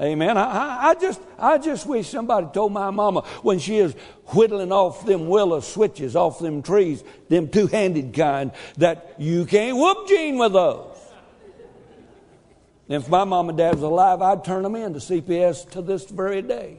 Amen. 0.00 0.36
I, 0.36 0.88
I, 0.88 0.94
just, 0.94 1.20
I 1.38 1.58
just 1.58 1.86
wish 1.86 2.08
somebody 2.08 2.48
told 2.52 2.72
my 2.72 2.90
mama 2.90 3.20
when 3.42 3.60
she 3.60 3.78
is 3.78 3.94
whittling 4.26 4.72
off 4.72 5.06
them 5.06 5.28
willow 5.28 5.60
switches 5.60 6.16
off 6.16 6.40
them 6.40 6.62
trees, 6.62 7.04
them 7.28 7.48
two 7.48 7.68
handed 7.68 8.12
kind, 8.12 8.50
that 8.78 9.14
you 9.18 9.46
can't 9.46 9.76
whoop 9.76 10.08
Gene 10.08 10.36
with 10.36 10.52
those. 10.52 10.96
And 12.88 13.02
if 13.02 13.08
my 13.08 13.24
mom 13.24 13.48
and 13.48 13.56
dad 13.56 13.74
was 13.74 13.82
alive, 13.82 14.20
I'd 14.20 14.44
turn 14.44 14.64
them 14.64 14.74
in 14.74 14.92
to 14.94 14.98
CPS 14.98 15.70
to 15.70 15.80
this 15.80 16.04
very 16.06 16.42
day. 16.42 16.78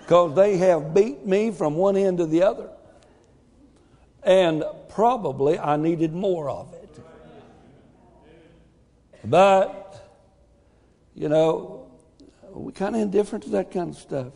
Because 0.00 0.34
they 0.36 0.56
have 0.58 0.94
beat 0.94 1.26
me 1.26 1.50
from 1.50 1.74
one 1.74 1.96
end 1.96 2.18
to 2.18 2.26
the 2.26 2.44
other. 2.44 2.70
And 4.22 4.64
probably 4.88 5.58
I 5.58 5.76
needed 5.76 6.14
more 6.14 6.48
of 6.48 6.72
it. 6.72 7.00
But, 9.24 10.18
you 11.14 11.28
know, 11.28 11.77
we 12.58 12.72
kind 12.72 12.94
of 12.94 13.02
indifferent 13.02 13.44
to 13.44 13.50
that 13.50 13.70
kind 13.70 13.90
of 13.90 13.96
stuff. 13.96 14.32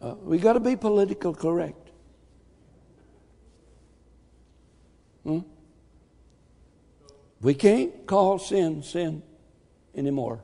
Uh, 0.00 0.14
we 0.22 0.38
got 0.38 0.52
to 0.54 0.60
be 0.60 0.76
political 0.76 1.34
correct. 1.34 1.90
Hmm? 5.24 5.40
We 7.40 7.54
can't 7.54 8.06
call 8.06 8.38
sin 8.38 8.82
sin 8.82 9.22
anymore. 9.94 10.40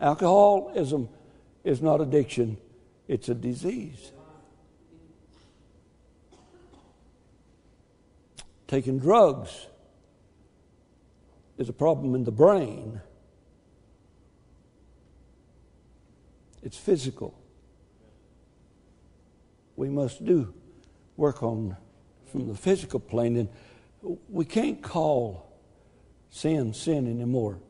Alcoholism 0.00 1.08
is 1.64 1.80
not 1.80 2.00
addiction, 2.00 2.58
it's 3.08 3.28
a 3.28 3.34
disease. 3.34 4.12
Taking 8.68 8.98
drugs 8.98 9.66
is 11.56 11.68
a 11.68 11.72
problem 11.72 12.14
in 12.14 12.24
the 12.24 12.32
brain, 12.32 13.00
it's 16.66 16.76
physical. 16.76 17.38
We 19.76 19.88
must 19.88 20.24
do 20.24 20.52
work 21.16 21.44
on 21.44 21.76
from 22.32 22.48
the 22.48 22.56
physical 22.56 22.98
plane 22.98 23.36
and 23.36 24.18
we 24.28 24.44
can't 24.44 24.82
call 24.82 25.46
sin 26.28 26.74
sin 26.74 27.06
anymore. 27.06 27.60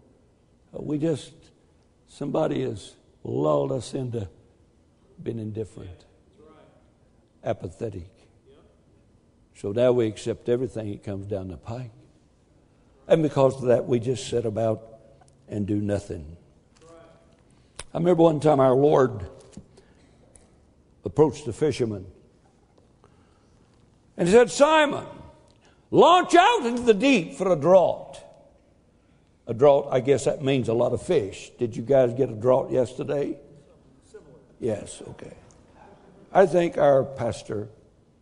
Uh, 0.75 0.79
we 0.81 0.97
just, 0.97 1.35
somebody 2.09 2.63
has 2.63 2.95
lulled 3.23 3.71
us 3.71 3.93
into 3.93 4.31
being 5.23 5.41
indifferent, 5.41 6.07
apathetic. 7.45 8.11
So 9.57 9.73
now 9.73 9.93
we 9.93 10.07
accept 10.07 10.49
everything 10.49 10.91
that 10.93 11.05
comes 11.05 11.27
down 11.27 11.49
the 11.49 11.59
pike. 11.59 11.93
And 13.07 13.23
because 13.23 13.57
of 13.57 13.69
that, 13.69 13.85
we 13.85 14.01
just 14.01 14.27
sit 14.27 14.47
about 14.47 14.83
and 15.49 15.67
do 15.67 15.83
nothing. 15.83 16.39
I 17.97 17.99
remember 17.99 18.25
one 18.25 18.41
time 18.41 18.61
our 18.61 18.77
Lord 18.77 19.27
approached 21.03 21.47
the 21.47 21.53
fisherman 21.55 22.05
and 24.19 24.29
he 24.29 24.35
said, 24.35 24.51
Simon, 24.51 25.07
Launch 25.91 26.35
out 26.35 26.67
into 26.67 26.83
the 26.83 26.95
deep 26.95 27.35
for 27.35 27.53
a 27.53 27.57
draught. 27.57 28.19
A 29.47 29.55
draught, 29.55 29.89
I 29.93 30.01
guess 30.01 30.25
that 30.25 30.43
means 30.43 30.69
a 30.69 30.75
lot 30.75 30.93
of 30.93 31.01
fish. 31.01 31.51
Did 31.59 31.77
you 31.77 31.83
guys 31.83 32.13
get 32.15 32.29
a 32.29 32.35
draught 32.35 32.73
yesterday? 32.73 33.39
Yes, 34.59 35.01
okay. 35.09 35.35
I 36.33 36.47
think 36.47 36.77
our 36.77 37.05
pastor 37.05 37.69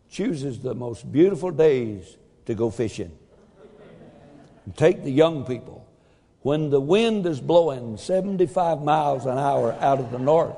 chooses 0.09 0.59
the 0.59 0.75
most 0.75 1.11
beautiful 1.11 1.49
days 1.51 2.17
to 2.45 2.53
go 2.53 2.69
fishing. 2.69 3.11
And 4.65 4.77
take 4.77 5.03
the 5.03 5.11
young 5.11 5.43
people. 5.43 5.85
When 6.45 6.69
the 6.69 6.79
wind 6.79 7.25
is 7.25 7.41
blowing 7.41 7.97
75 7.97 8.83
miles 8.83 9.25
an 9.25 9.39
hour 9.39 9.75
out 9.81 9.99
of 9.99 10.11
the 10.11 10.19
north, 10.19 10.55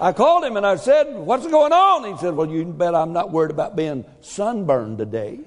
I 0.00 0.12
called 0.12 0.44
him 0.44 0.56
and 0.56 0.64
I 0.64 0.76
said, 0.76 1.16
What's 1.16 1.48
going 1.48 1.72
on? 1.72 2.04
He 2.12 2.16
said, 2.20 2.36
Well, 2.36 2.48
you 2.48 2.64
bet 2.64 2.94
I'm 2.94 3.12
not 3.12 3.32
worried 3.32 3.50
about 3.50 3.74
being 3.74 4.04
sunburned 4.20 4.98
today. 4.98 5.40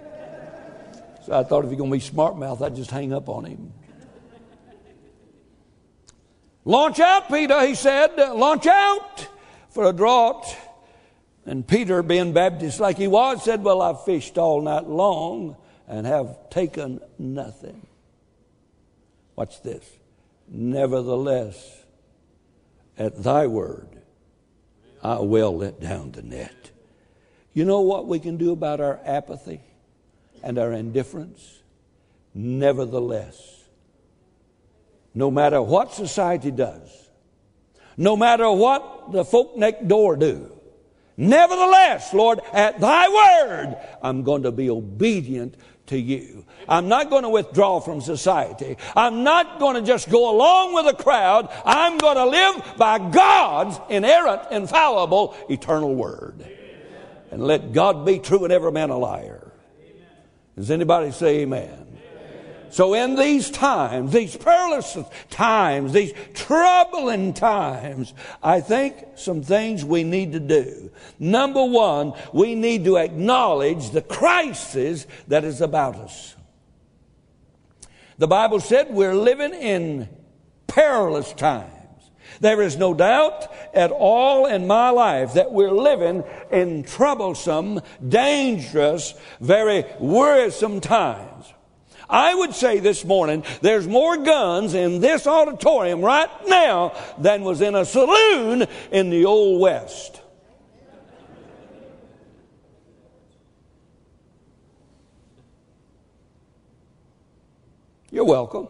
So 1.25 1.31
I 1.31 1.45
thought 1.45 1.63
if 1.63 1.71
you're 1.71 1.77
going 1.77 1.91
to 1.91 1.95
be 1.95 2.01
smart 2.01 2.37
mouth, 2.37 2.61
I'd 2.61 2.75
just 2.75 2.91
hang 2.91 3.13
up 3.13 3.29
on 3.29 3.45
him. 3.45 3.71
Launch 6.65 6.99
out, 6.99 7.29
Peter, 7.29 7.65
he 7.65 7.73
said. 7.73 8.17
Launch 8.17 8.67
out 8.67 9.29
for 9.69 9.85
a 9.85 9.93
draught. 9.93 10.57
And 11.45 11.65
Peter, 11.65 12.03
being 12.03 12.33
Baptist 12.33 12.81
like 12.81 12.97
he 12.97 13.07
was, 13.07 13.45
said, 13.45 13.63
Well, 13.63 13.81
I've 13.81 14.03
fished 14.03 14.37
all 14.37 14.61
night 14.61 14.89
long 14.89 15.55
and 15.87 16.05
have 16.05 16.49
taken 16.49 16.99
nothing. 17.17 17.85
Watch 19.39 19.61
this. 19.61 19.89
Nevertheless, 20.49 21.85
at 22.97 23.23
thy 23.23 23.47
word, 23.47 23.87
I 25.01 25.19
will 25.19 25.55
let 25.55 25.79
down 25.79 26.11
the 26.11 26.21
net. 26.21 26.71
You 27.53 27.63
know 27.63 27.79
what 27.79 28.05
we 28.05 28.19
can 28.19 28.35
do 28.35 28.51
about 28.51 28.81
our 28.81 28.99
apathy 29.05 29.61
and 30.43 30.57
our 30.57 30.73
indifference? 30.73 31.59
Nevertheless, 32.33 33.63
no 35.15 35.31
matter 35.31 35.61
what 35.61 35.93
society 35.93 36.51
does, 36.51 37.07
no 37.95 38.17
matter 38.17 38.51
what 38.51 39.13
the 39.13 39.23
folk 39.23 39.55
next 39.55 39.87
door 39.87 40.17
do, 40.17 40.51
nevertheless, 41.15 42.13
Lord, 42.13 42.41
at 42.51 42.81
thy 42.81 43.07
word, 43.07 43.77
I'm 44.01 44.23
going 44.23 44.43
to 44.43 44.51
be 44.51 44.69
obedient 44.69 45.55
to 45.89 45.99
you. 45.99 46.45
I'm 46.67 46.87
not 46.87 47.09
going 47.09 47.23
to 47.23 47.29
withdraw 47.29 47.79
from 47.79 48.01
society. 48.01 48.77
I'm 48.95 49.23
not 49.23 49.59
going 49.59 49.75
to 49.75 49.81
just 49.81 50.09
go 50.09 50.31
along 50.31 50.73
with 50.73 50.85
the 50.85 51.03
crowd. 51.03 51.49
I'm 51.65 51.97
going 51.97 52.15
to 52.15 52.25
live 52.25 52.77
by 52.77 52.97
God's 52.97 53.79
inerrant, 53.89 54.43
infallible, 54.51 55.35
eternal 55.49 55.93
word. 55.93 56.45
And 57.31 57.43
let 57.43 57.73
God 57.73 58.05
be 58.05 58.19
true 58.19 58.43
and 58.43 58.53
every 58.53 58.71
man 58.71 58.89
a 58.89 58.97
liar. 58.97 59.51
Does 60.55 60.71
anybody 60.71 61.11
say 61.11 61.41
amen? 61.41 61.88
So, 62.71 62.93
in 62.93 63.15
these 63.15 63.49
times, 63.49 64.11
these 64.11 64.35
perilous 64.37 64.97
times, 65.29 65.93
these 65.93 66.13
troubling 66.33 67.33
times, 67.33 68.13
I 68.43 68.61
think 68.61 69.05
some 69.15 69.41
things 69.41 69.83
we 69.83 70.03
need 70.03 70.33
to 70.33 70.39
do. 70.39 70.91
Number 71.19 71.63
one, 71.63 72.13
we 72.33 72.55
need 72.55 72.85
to 72.85 72.97
acknowledge 72.97 73.89
the 73.89 74.01
crisis 74.01 75.07
that 75.27 75.43
is 75.43 75.61
about 75.61 75.95
us. 75.95 76.35
The 78.17 78.27
Bible 78.27 78.59
said 78.59 78.93
we're 78.93 79.15
living 79.15 79.53
in 79.53 80.09
perilous 80.67 81.33
times. 81.33 81.73
There 82.41 82.61
is 82.61 82.77
no 82.77 82.93
doubt 82.93 83.51
at 83.73 83.91
all 83.91 84.45
in 84.45 84.67
my 84.67 84.89
life 84.91 85.33
that 85.33 85.51
we're 85.51 85.71
living 85.71 86.23
in 86.51 86.83
troublesome, 86.83 87.81
dangerous, 88.07 89.13
very 89.41 89.85
worrisome 89.99 90.79
times. 90.79 91.53
I 92.09 92.33
would 92.33 92.55
say 92.55 92.79
this 92.79 93.05
morning 93.05 93.43
there's 93.61 93.87
more 93.87 94.17
guns 94.17 94.73
in 94.73 94.99
this 94.99 95.27
auditorium 95.27 96.01
right 96.01 96.29
now 96.47 96.93
than 97.19 97.43
was 97.43 97.61
in 97.61 97.75
a 97.75 97.85
saloon 97.85 98.65
in 98.91 99.11
the 99.11 99.25
Old 99.25 99.61
West. 99.61 100.21
You're 108.11 108.25
welcome. 108.25 108.67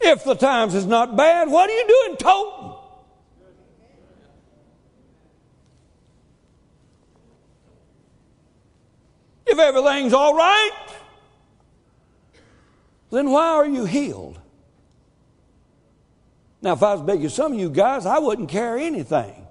If 0.00 0.24
the 0.24 0.34
times 0.34 0.74
is 0.74 0.84
not 0.84 1.16
bad, 1.16 1.48
what 1.48 1.70
are 1.70 1.72
you 1.72 1.86
doing 1.86 2.16
toting? 2.16 2.73
If 9.46 9.58
everything's 9.58 10.12
all 10.12 10.34
right, 10.34 10.70
then 13.10 13.30
why 13.30 13.48
are 13.48 13.66
you 13.66 13.84
heeled? 13.84 14.40
Now, 16.62 16.72
if 16.72 16.82
I 16.82 16.94
was 16.94 17.02
big 17.02 17.22
as 17.24 17.34
some 17.34 17.52
of 17.52 17.58
you 17.58 17.68
guys, 17.68 18.06
I 18.06 18.18
wouldn't 18.18 18.48
carry 18.48 18.84
anything. 18.86 19.46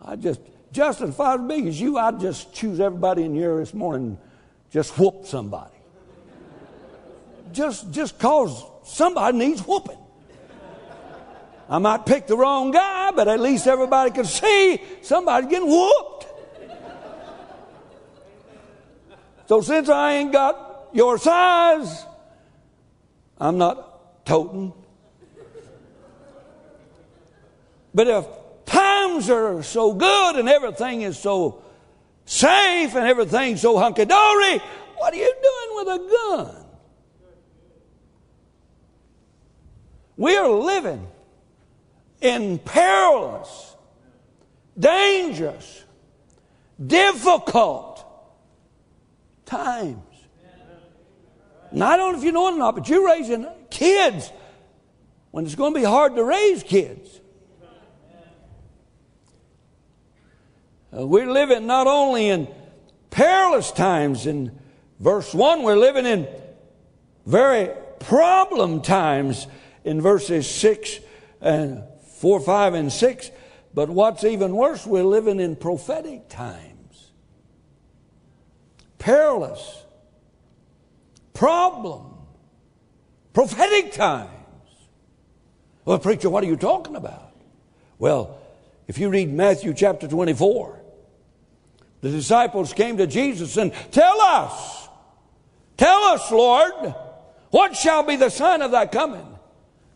I 0.00 0.14
just, 0.14 0.40
Justin, 0.70 1.08
if 1.08 1.18
I 1.18 1.34
was 1.34 1.48
big 1.48 1.66
as 1.66 1.80
you, 1.80 1.98
I'd 1.98 2.20
just 2.20 2.54
choose 2.54 2.78
everybody 2.78 3.24
in 3.24 3.34
here 3.34 3.56
this 3.58 3.74
morning, 3.74 4.16
just 4.70 4.96
whoop 4.96 5.26
somebody. 5.26 5.74
just, 7.52 7.90
just 7.90 8.18
cause 8.20 8.64
somebody 8.84 9.36
needs 9.36 9.60
whooping. 9.60 9.98
I 11.68 11.78
might 11.78 12.06
pick 12.06 12.28
the 12.28 12.36
wrong 12.36 12.70
guy, 12.70 13.10
but 13.10 13.26
at 13.26 13.40
least 13.40 13.66
everybody 13.66 14.12
can 14.12 14.24
see 14.24 14.80
somebody 15.02 15.48
getting 15.48 15.68
whooped. 15.68 16.27
So 19.48 19.62
since 19.62 19.88
I 19.88 20.12
ain't 20.12 20.30
got 20.30 20.90
your 20.92 21.16
size, 21.16 22.04
I'm 23.38 23.56
not 23.56 24.26
toting. 24.26 24.74
But 27.94 28.08
if 28.08 28.26
times 28.66 29.30
are 29.30 29.62
so 29.62 29.94
good 29.94 30.36
and 30.36 30.50
everything 30.50 31.00
is 31.00 31.18
so 31.18 31.62
safe 32.26 32.94
and 32.94 33.06
everything's 33.06 33.62
so 33.62 33.78
hunky 33.78 34.04
dory, 34.04 34.60
what 34.98 35.14
are 35.14 35.16
you 35.16 35.34
doing 35.42 35.76
with 35.76 35.88
a 35.88 36.10
gun? 36.10 36.64
We 40.18 40.36
are 40.36 40.50
living 40.50 41.06
in 42.20 42.58
perilous, 42.58 43.76
dangerous, 44.78 45.84
difficult 46.84 47.87
times. 49.48 50.02
I 51.74 51.96
don't 51.96 52.12
know 52.12 52.18
if 52.18 52.24
you 52.24 52.32
know 52.32 52.48
it 52.48 52.54
or 52.54 52.58
not, 52.58 52.76
but 52.76 52.88
you're 52.88 53.06
raising 53.06 53.46
kids 53.70 54.30
when 55.30 55.44
it's 55.44 55.54
going 55.54 55.74
to 55.74 55.80
be 55.80 55.84
hard 55.84 56.14
to 56.16 56.24
raise 56.24 56.62
kids. 56.62 57.20
Uh, 60.96 61.06
we're 61.06 61.30
living 61.30 61.66
not 61.66 61.86
only 61.86 62.28
in 62.28 62.48
perilous 63.10 63.70
times, 63.70 64.26
in 64.26 64.58
verse 64.98 65.34
1, 65.34 65.62
we're 65.62 65.76
living 65.76 66.06
in 66.06 66.26
very 67.26 67.70
problem 68.00 68.80
times 68.80 69.46
in 69.84 70.00
verses 70.00 70.48
6 70.48 71.00
and 71.42 71.82
4, 72.20 72.40
5, 72.40 72.74
and 72.74 72.90
6. 72.90 73.30
But 73.74 73.90
what's 73.90 74.24
even 74.24 74.56
worse, 74.56 74.86
we're 74.86 75.04
living 75.04 75.40
in 75.40 75.56
prophetic 75.56 76.30
times 76.30 76.77
perilous, 78.98 79.84
problem, 81.34 82.14
prophetic 83.32 83.92
times. 83.92 84.30
Well, 85.84 85.98
preacher, 85.98 86.28
what 86.28 86.44
are 86.44 86.48
you 86.48 86.56
talking 86.56 86.96
about? 86.96 87.32
Well, 87.98 88.38
if 88.86 88.98
you 88.98 89.08
read 89.08 89.32
Matthew 89.32 89.74
chapter 89.74 90.06
24, 90.08 90.80
the 92.00 92.10
disciples 92.10 92.72
came 92.72 92.96
to 92.98 93.06
Jesus 93.06 93.56
and 93.56 93.72
tell 93.90 94.20
us, 94.20 94.88
tell 95.76 96.02
us, 96.04 96.30
Lord, 96.30 96.94
what 97.50 97.76
shall 97.76 98.02
be 98.02 98.16
the 98.16 98.30
sign 98.30 98.62
of 98.62 98.70
thy 98.70 98.86
coming 98.86 99.26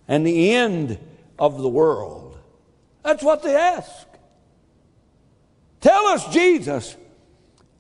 and 0.09 0.27
the 0.27 0.53
end 0.53 0.99
of 1.39 1.61
the 1.61 1.69
world? 1.69 2.39
That's 3.03 3.23
what 3.23 3.43
they 3.43 3.55
ask. 3.55 4.07
Tell 5.81 6.07
us, 6.07 6.27
Jesus, 6.33 6.97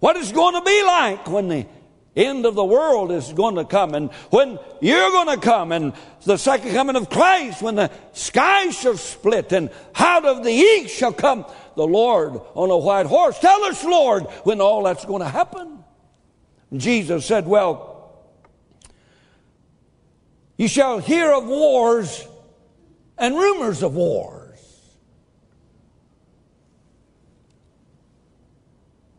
what 0.02 0.16
it's 0.16 0.32
going 0.32 0.54
to 0.54 0.62
be 0.62 0.82
like 0.82 1.30
when 1.30 1.46
the 1.46 1.64
end 2.16 2.44
of 2.44 2.56
the 2.56 2.64
world 2.64 3.12
is 3.12 3.32
going 3.34 3.54
to 3.54 3.64
come 3.64 3.94
and 3.94 4.10
when 4.30 4.58
you're 4.80 5.10
going 5.12 5.28
to 5.28 5.40
come 5.40 5.70
and 5.70 5.92
the 6.24 6.36
second 6.36 6.72
coming 6.72 6.96
of 6.96 7.08
Christ 7.08 7.62
when 7.62 7.76
the 7.76 7.88
sky 8.12 8.70
shall 8.70 8.96
split 8.96 9.52
and 9.52 9.70
out 9.94 10.24
of 10.24 10.42
the 10.42 10.50
east 10.50 10.96
shall 10.96 11.12
come 11.12 11.46
the 11.76 11.86
Lord 11.86 12.40
on 12.54 12.68
a 12.68 12.76
white 12.76 13.06
horse. 13.06 13.38
Tell 13.38 13.62
us, 13.62 13.84
Lord, 13.84 14.24
when 14.42 14.60
all 14.60 14.82
that's 14.82 15.04
going 15.04 15.22
to 15.22 15.28
happen. 15.28 15.84
Jesus 16.76 17.24
said, 17.24 17.46
Well, 17.46 18.12
you 20.56 20.66
shall 20.66 20.98
hear 20.98 21.32
of 21.32 21.46
wars 21.46 22.26
and 23.18 23.36
rumors 23.36 23.84
of 23.84 23.94
wars. 23.94 24.41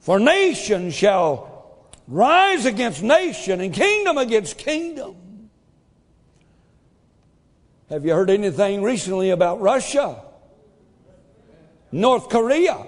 For 0.03 0.19
nation 0.19 0.91
shall 0.91 1.79
rise 2.09 2.65
against 2.65 3.01
nation 3.01 3.61
and 3.61 3.73
kingdom 3.73 4.17
against 4.17 4.57
kingdom. 4.57 5.49
Have 7.89 8.05
you 8.05 8.13
heard 8.13 8.29
anything 8.29 8.83
recently 8.83 9.29
about 9.29 9.61
Russia? 9.61 10.21
North 11.93 12.27
Korea? 12.27 12.85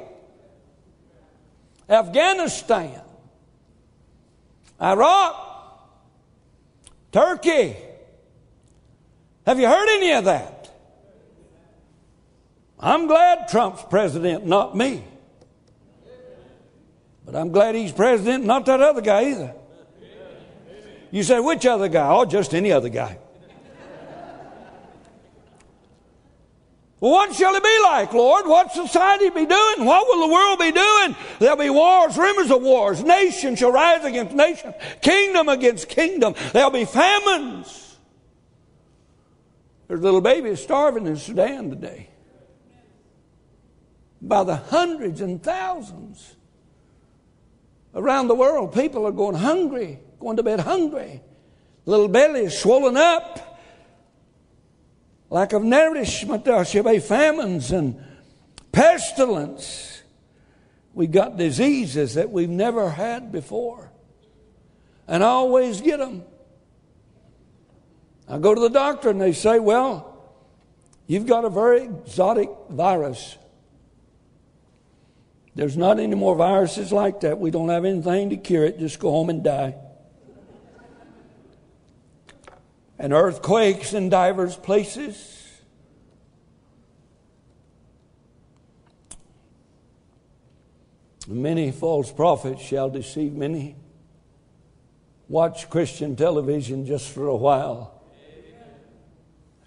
Afghanistan? 1.88 3.00
Iraq? 4.82 5.36
Turkey? 7.14 7.78
Have 9.46 9.58
you 9.58 9.68
heard 9.68 9.88
any 9.88 10.12
of 10.12 10.26
that? 10.26 10.70
I'm 12.78 13.08
glad 13.08 13.48
Trump's 13.48 13.84
president, 13.84 14.46
not 14.46 14.76
me. 14.76 15.02
But 17.26 17.36
I'm 17.36 17.52
glad 17.52 17.76
he's 17.76 17.92
president, 17.92 18.46
not 18.46 18.66
that 18.68 18.82
other 18.82 19.02
guy 19.02 19.32
either. 19.32 19.54
You 21.12 21.24
say, 21.24 21.40
which 21.40 21.66
other 21.66 21.88
guy? 21.88 22.10
Oh, 22.10 22.26
just 22.26 22.54
any 22.54 22.72
other 22.72 22.90
guy. 22.90 23.18
What 27.00 27.36
shall 27.36 27.54
it 27.56 27.64
be 27.64 27.80
like, 27.84 28.14
Lord? 28.14 28.48
What 28.48 28.72
society 28.72 29.30
be 29.30 29.46
doing? 29.46 29.86
What 29.86 30.08
will 30.08 30.28
the 30.28 30.34
world 30.34 30.60
be 30.60 30.72
doing? 30.72 31.16
There'll 31.40 31.58
be 31.58 31.70
wars, 31.70 32.18
rumors 32.18 32.50
of 32.50 32.62
wars. 32.62 33.04
Nation 33.04 33.56
shall 33.56 33.72
rise 33.72 34.04
against 34.04 34.34
nation, 34.34 34.74
kingdom 35.02 35.50
against 35.50 35.90
kingdom. 35.90 36.36
There'll 36.54 36.72
be 36.72 36.86
famines. 36.86 37.98
There's 39.88 40.02
little 40.02 40.22
babies 40.22 40.64
starving 40.64 41.06
in 41.06 41.18
Sudan 41.18 41.70
today. 41.70 42.10
By 44.22 44.44
the 44.44 44.56
hundreds 44.56 45.22
and 45.22 45.44
thousands. 45.44 46.36
Around 47.96 48.28
the 48.28 48.36
world, 48.36 48.74
people 48.74 49.08
are 49.08 49.12
going 49.12 49.36
hungry, 49.36 50.00
going 50.20 50.38
to 50.38 50.44
bed 50.44 50.60
hungry. 50.60 51.22
Little 51.86 52.10
bellies 52.10 52.58
swollen 52.58 52.98
up 52.98 53.56
lack 55.30 55.54
of 55.54 55.64
nourishment, 55.64 56.46
there 56.46 56.64
shall 56.64 56.84
be 56.84 57.00
famines 57.00 57.72
and 57.72 58.02
pestilence. 58.72 60.02
We've 60.94 61.12
got 61.12 61.38
diseases 61.38 62.14
that 62.14 62.32
we've 62.32 62.50
never 62.50 62.90
had 62.90 63.32
before. 63.32 63.92
And 65.08 65.24
I 65.24 65.28
always 65.28 65.82
get 65.82 66.00
them. 66.00 66.24
I 68.28 68.40
go 68.40 68.56
to 68.56 68.62
the 68.62 68.70
doctor 68.70 69.10
and 69.10 69.22
they 69.22 69.34
say, 69.34 69.60
Well, 69.60 70.34
you've 71.06 71.28
got 71.28 71.46
a 71.46 71.50
very 71.50 71.84
exotic 71.84 72.50
virus. 72.70 73.38
There's 75.56 75.78
not 75.78 76.00
any 76.00 76.16
more 76.16 76.36
viruses 76.36 76.92
like 76.92 77.22
that. 77.22 77.40
We 77.40 77.50
don't 77.50 77.70
have 77.70 77.86
anything 77.86 78.30
to 78.30 78.38
cure 78.38 78.66
it. 78.66 78.78
Just 78.78 79.00
go 79.00 79.10
home 79.10 79.30
and 79.30 79.44
die. 79.44 79.76
and 82.98 83.14
earthquakes 83.14 83.94
in 83.94 84.10
divers 84.10 84.56
places. 84.56 85.32
Many 91.28 91.72
false 91.72 92.12
prophets 92.12 92.62
shall 92.62 92.90
deceive 92.90 93.34
many. 93.34 93.76
Watch 95.28 95.70
Christian 95.70 96.16
television 96.16 96.86
just 96.86 97.10
for 97.10 97.28
a 97.28 97.36
while. 97.36 98.04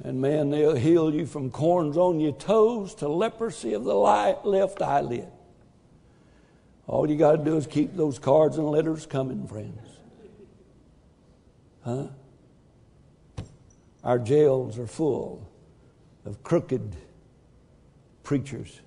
And 0.05 0.21
man, 0.21 0.51
they'll 0.51 0.77
heal 0.77 1.13
you 1.13 1.27
from 1.27 1.51
corns 1.51 1.97
on 1.97 2.21
your 2.21 2.33
toes 2.33 2.95
to 2.97 3.09
leprosy 3.09 3.75
of 3.75 3.83
the 3.83 3.95
left 3.95 4.81
eyelid. 4.81 5.29
All 6.89 7.09
you 7.09 7.17
got 7.17 7.33
to 7.33 7.45
do 7.45 7.57
is 7.59 7.67
keep 7.67 7.95
those 7.95 8.19
cards 8.19 8.57
and 8.57 8.67
letters 8.67 9.05
coming, 9.05 9.47
friends. 9.47 9.87
Huh? 11.85 12.07
Our 14.03 14.19
jails 14.19 14.79
are 14.79 14.87
full 14.87 15.47
of 16.25 16.43
crooked 16.43 16.97
preachers 18.23 18.81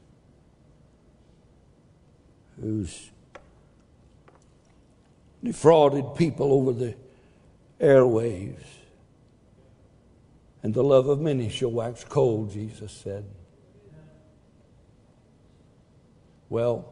who's 2.60 3.12
defrauded 5.44 6.16
people 6.16 6.54
over 6.54 6.74
the 6.74 6.96
airwaves. 7.80 8.66
And 10.64 10.74
the 10.74 10.84
love 10.84 11.08
of 11.08 11.20
many 11.20 11.50
shall 11.50 11.72
wax 11.72 12.04
cold, 12.04 12.52
Jesus 12.52 12.92
said. 12.92 13.26
Well, 16.50 16.91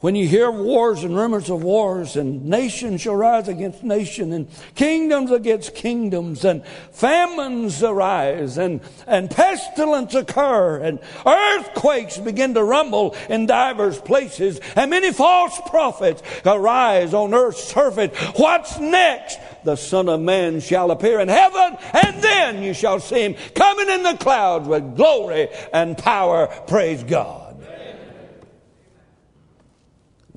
when 0.00 0.14
you 0.14 0.28
hear 0.28 0.48
wars 0.48 1.02
and 1.02 1.16
rumors 1.16 1.50
of 1.50 1.64
wars, 1.64 2.14
and 2.14 2.44
nation 2.44 2.98
shall 2.98 3.16
rise 3.16 3.48
against 3.48 3.82
nation, 3.82 4.32
and 4.32 4.48
kingdoms 4.76 5.32
against 5.32 5.74
kingdoms, 5.74 6.44
and 6.44 6.64
famines 6.92 7.82
arise, 7.82 8.58
and, 8.58 8.80
and 9.08 9.28
pestilence 9.28 10.14
occur, 10.14 10.78
and 10.78 11.00
earthquakes 11.26 12.16
begin 12.18 12.54
to 12.54 12.62
rumble 12.62 13.16
in 13.28 13.46
divers 13.46 13.98
places, 13.98 14.60
and 14.76 14.90
many 14.90 15.12
false 15.12 15.60
prophets 15.66 16.22
arise 16.46 17.12
on 17.12 17.34
earth's 17.34 17.64
surface. 17.64 18.16
What's 18.36 18.78
next? 18.78 19.40
The 19.64 19.74
Son 19.74 20.08
of 20.08 20.20
Man 20.20 20.60
shall 20.60 20.92
appear 20.92 21.18
in 21.18 21.26
heaven, 21.26 21.76
and 21.92 22.22
then 22.22 22.62
you 22.62 22.72
shall 22.72 23.00
see 23.00 23.22
him 23.22 23.34
coming 23.56 23.88
in 23.88 24.04
the 24.04 24.16
clouds 24.16 24.68
with 24.68 24.94
glory 24.94 25.48
and 25.72 25.98
power. 25.98 26.46
Praise 26.68 27.02
God. 27.02 27.47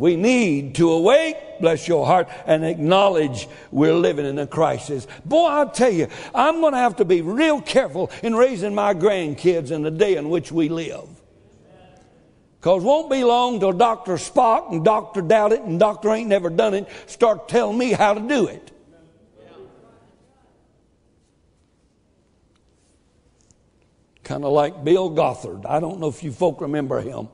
We 0.01 0.15
need 0.15 0.73
to 0.75 0.89
awake, 0.93 1.37
bless 1.59 1.87
your 1.87 2.07
heart, 2.07 2.27
and 2.47 2.65
acknowledge 2.65 3.47
we're 3.69 3.93
living 3.93 4.25
in 4.25 4.39
a 4.39 4.47
crisis. 4.47 5.05
Boy, 5.25 5.45
I'll 5.45 5.69
tell 5.69 5.91
you, 5.91 6.07
I'm 6.33 6.59
going 6.59 6.73
to 6.73 6.79
have 6.79 6.95
to 6.95 7.05
be 7.05 7.21
real 7.21 7.61
careful 7.61 8.09
in 8.23 8.33
raising 8.33 8.73
my 8.73 8.95
grandkids 8.95 9.69
in 9.69 9.83
the 9.83 9.91
day 9.91 10.15
in 10.15 10.31
which 10.31 10.51
we 10.51 10.69
live. 10.69 11.07
Because 12.59 12.81
won't 12.83 13.11
be 13.11 13.23
long 13.23 13.59
till 13.59 13.73
Dr. 13.73 14.13
Spock 14.13 14.71
and 14.71 14.83
Dr. 14.83 15.21
Doubt 15.21 15.53
It 15.53 15.61
and 15.61 15.79
Dr. 15.79 16.09
Ain't 16.09 16.29
Never 16.29 16.49
Done 16.49 16.73
It 16.73 16.89
start 17.05 17.47
telling 17.47 17.77
me 17.77 17.91
how 17.91 18.15
to 18.15 18.21
do 18.21 18.47
it. 18.47 18.71
Kind 24.23 24.45
of 24.45 24.51
like 24.51 24.83
Bill 24.83 25.11
Gothard. 25.11 25.63
I 25.67 25.79
don't 25.79 25.99
know 25.99 26.07
if 26.07 26.23
you 26.23 26.31
folk 26.31 26.59
remember 26.59 27.01
him. 27.01 27.27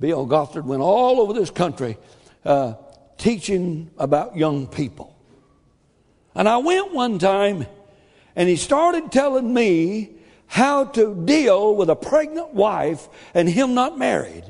Bill 0.00 0.26
Gothard 0.26 0.64
went 0.64 0.82
all 0.82 1.20
over 1.20 1.32
this 1.32 1.50
country 1.50 1.96
uh, 2.44 2.74
teaching 3.16 3.90
about 3.98 4.36
young 4.36 4.66
people. 4.66 5.16
And 6.34 6.48
I 6.48 6.58
went 6.58 6.92
one 6.92 7.18
time 7.18 7.66
and 8.36 8.48
he 8.48 8.56
started 8.56 9.10
telling 9.10 9.52
me 9.52 10.10
how 10.46 10.84
to 10.84 11.14
deal 11.24 11.74
with 11.74 11.90
a 11.90 11.96
pregnant 11.96 12.54
wife 12.54 13.08
and 13.34 13.48
him 13.48 13.74
not 13.74 13.98
married. 13.98 14.44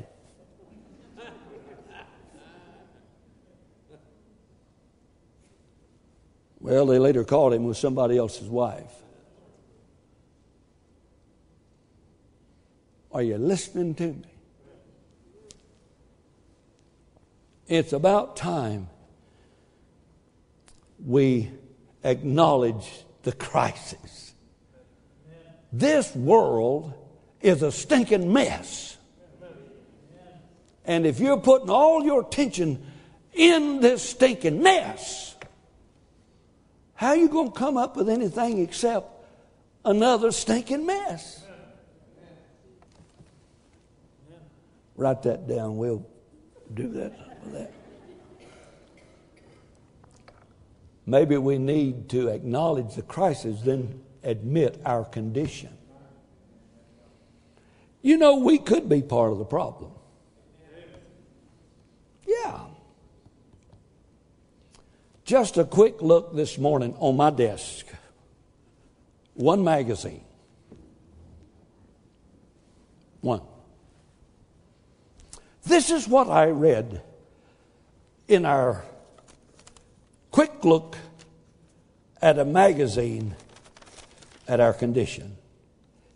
Well, 6.59 6.85
they 6.85 6.99
later 6.99 7.23
caught 7.23 7.53
him 7.53 7.63
with 7.63 7.77
somebody 7.77 8.17
else's 8.17 8.49
wife. 8.49 8.91
Are 13.11 13.23
you 13.23 13.37
listening 13.37 13.95
to 13.95 14.07
me? 14.07 14.28
It's 17.69 17.93
about 17.93 18.35
time 18.35 18.89
we 21.05 21.51
acknowledge 22.03 23.05
the 23.21 23.31
crisis. 23.31 24.33
This 25.71 26.15
world 26.15 26.93
is 27.41 27.61
a 27.61 27.71
stinking 27.71 28.33
mess. 28.33 28.97
And 30.83 31.05
if 31.05 31.19
you're 31.19 31.39
putting 31.39 31.69
all 31.69 32.03
your 32.03 32.21
attention 32.21 32.83
in 33.33 33.81
this 33.81 34.01
stinking 34.01 34.63
mess, 34.63 35.35
how 36.95 37.09
are 37.09 37.17
you 37.17 37.29
going 37.29 37.51
to 37.51 37.57
come 37.57 37.77
up 37.77 37.95
with 37.95 38.09
anything 38.09 38.63
except 38.63 39.11
another 39.85 40.31
stinking 40.31 40.87
mess? 40.87 41.43
Write 44.95 45.21
that 45.21 45.47
down. 45.47 45.77
We'll 45.77 46.03
do 46.73 46.87
that 46.93 47.28
that. 47.47 47.71
Maybe 51.05 51.37
we 51.37 51.57
need 51.57 52.07
to 52.09 52.27
acknowledge 52.27 52.95
the 52.95 53.01
crisis, 53.01 53.61
then 53.61 54.01
admit 54.23 54.79
our 54.85 55.03
condition. 55.03 55.75
You 58.01 58.17
know, 58.17 58.35
we 58.35 58.59
could 58.59 58.87
be 58.87 59.01
part 59.01 59.31
of 59.31 59.39
the 59.39 59.45
problem. 59.45 59.91
Yeah. 62.27 62.59
Just 65.25 65.57
a 65.57 65.65
quick 65.65 66.01
look 66.01 66.35
this 66.35 66.57
morning 66.57 66.95
on 66.99 67.17
my 67.17 67.31
desk. 67.31 67.87
One 69.33 69.63
magazine. 69.63 70.23
One. 73.21 73.41
This 75.63 75.89
is 75.89 76.07
what 76.07 76.29
I 76.29 76.47
read 76.47 77.01
in 78.29 78.45
our 78.45 78.85
quick 80.31 80.63
look 80.63 80.95
at 82.21 82.37
a 82.37 82.45
magazine 82.45 83.35
at 84.47 84.59
our 84.59 84.71
condition. 84.71 85.35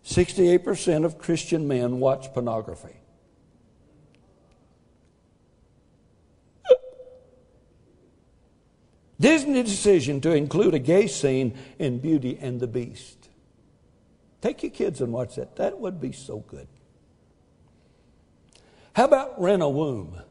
68% 0.05 1.05
of 1.05 1.17
Christian 1.17 1.67
men 1.67 1.99
watch 1.99 2.31
pornography. 2.33 2.95
Disney 9.19 9.63
decision 9.63 10.21
to 10.21 10.31
include 10.31 10.73
a 10.73 10.79
gay 10.79 11.07
scene 11.07 11.57
in 11.79 11.99
Beauty 11.99 12.37
and 12.39 12.59
the 12.59 12.67
Beast. 12.67 13.29
Take 14.41 14.61
your 14.61 14.71
kids 14.71 14.99
and 14.99 15.13
watch 15.13 15.35
that. 15.35 15.55
That 15.55 15.79
would 15.79 16.01
be 16.01 16.11
so 16.11 16.39
good. 16.39 16.67
How 18.93 19.05
about 19.05 19.41
rent 19.41 19.63
a 19.63 19.69
womb? 19.69 20.21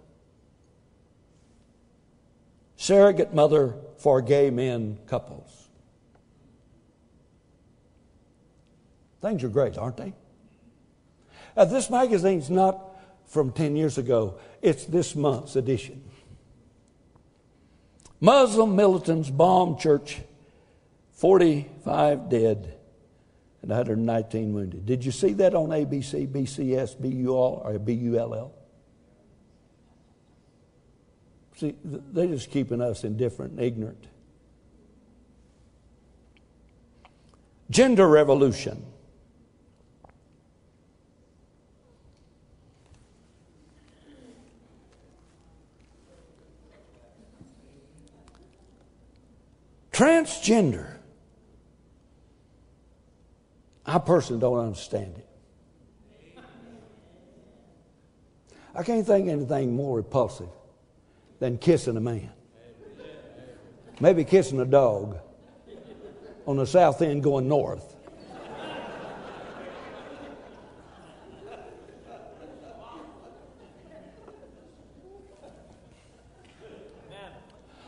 Surrogate 2.83 3.33
mother 3.33 3.77
for 3.99 4.21
gay 4.21 4.51
men 4.51 4.99
couples. 5.07 5.69
Things 9.21 9.45
are 9.45 9.49
great, 9.49 9.79
aren't 9.79 9.99
they? 9.99 10.13
Uh, 11.57 11.65
this 11.65 11.89
magazine's 11.89 12.51
not 12.51 12.81
from 13.27 13.53
10 13.53 13.77
years 13.77 13.99
ago, 13.99 14.41
it's 14.61 14.85
this 14.85 15.15
month's 15.15 15.55
edition. 15.55 16.03
Muslim 18.21 18.75
militants 18.75 19.31
bomb 19.31 19.79
church, 19.79 20.21
45 21.13 22.29
dead 22.29 22.75
and 23.63 23.71
119 23.71 24.53
wounded. 24.53 24.87
Did 24.87 25.05
you 25.05 25.13
see 25.13 25.35
that 25.35 25.55
on 25.55 25.69
ABC, 25.69 26.27
BCS, 26.27 27.01
BUL, 27.01 27.63
or 27.65 27.79
BULL? 27.79 28.53
See, 31.63 31.77
they're 31.85 32.27
just 32.27 32.51
keeping 32.51 32.81
us 32.81 33.05
indifferent 33.05 33.53
and 33.53 33.61
ignorant. 33.61 34.09
Gender 37.71 38.09
revolution. 38.09 38.85
Transgender. 49.93 50.97
I 53.87 53.99
personally 54.01 54.41
don't 54.41 54.59
understand 54.59 55.15
it. 55.17 55.29
I 58.75 58.83
can't 58.83 59.07
think 59.07 59.29
anything 59.29 59.77
more 59.77 59.99
repulsive 59.99 60.49
than 61.43 61.59
kissing 61.59 61.97
a 61.97 62.01
man. 62.01 62.31
Maybe 63.99 64.23
kissing 64.23 64.61
a 64.61 64.65
dog 64.65 65.19
on 66.47 66.57
the 66.57 66.65
south 66.65 67.03
end 67.03 67.25
going 67.25 67.49
north. 67.49 67.97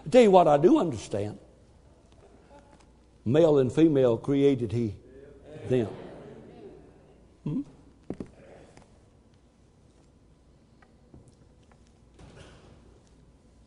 I 0.05 0.11
tell 0.11 0.23
you 0.23 0.33
what, 0.33 0.49
I 0.49 0.57
do 0.57 0.81
understand. 0.81 1.39
Male 3.25 3.59
and 3.61 3.73
female 3.73 4.17
created 4.17 4.73
He 4.73 4.97
them. 5.69 5.87
Hmm? 7.45 7.61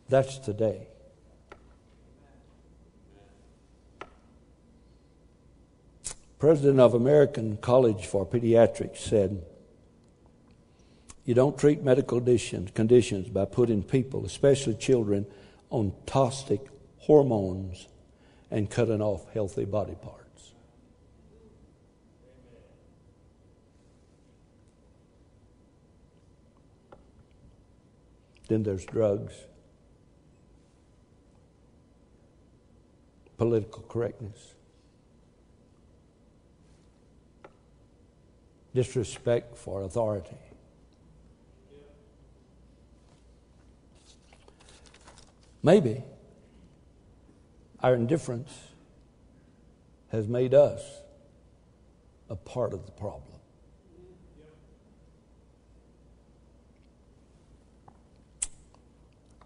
That's 0.08 0.38
today. 0.38 0.88
President 6.38 6.78
of 6.78 6.94
American 6.94 7.56
College 7.56 8.06
for 8.06 8.24
Pediatrics 8.24 8.98
said, 8.98 9.44
You 11.24 11.34
don't 11.34 11.58
treat 11.58 11.82
medical 11.82 12.20
conditions 12.20 13.28
by 13.28 13.44
putting 13.44 13.82
people, 13.82 14.24
especially 14.24 14.74
children, 14.74 15.26
on 15.70 15.92
toxic 16.06 16.60
hormones 16.98 17.88
and 18.50 18.70
cutting 18.70 19.02
off 19.02 19.26
healthy 19.34 19.64
body 19.64 19.96
parts. 20.00 20.52
Then 28.48 28.62
there's 28.62 28.86
drugs, 28.86 29.34
political 33.38 33.82
correctness, 33.82 34.54
disrespect 38.74 39.56
for 39.56 39.82
authority. 39.82 40.36
Maybe 45.62 46.02
our 47.80 47.94
indifference 47.94 48.52
has 50.10 50.26
made 50.26 50.54
us 50.54 50.82
a 52.28 52.36
part 52.36 52.72
of 52.72 52.86
the 52.86 52.92
problem. 52.92 53.22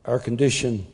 Our 0.04 0.18
condition 0.18 0.86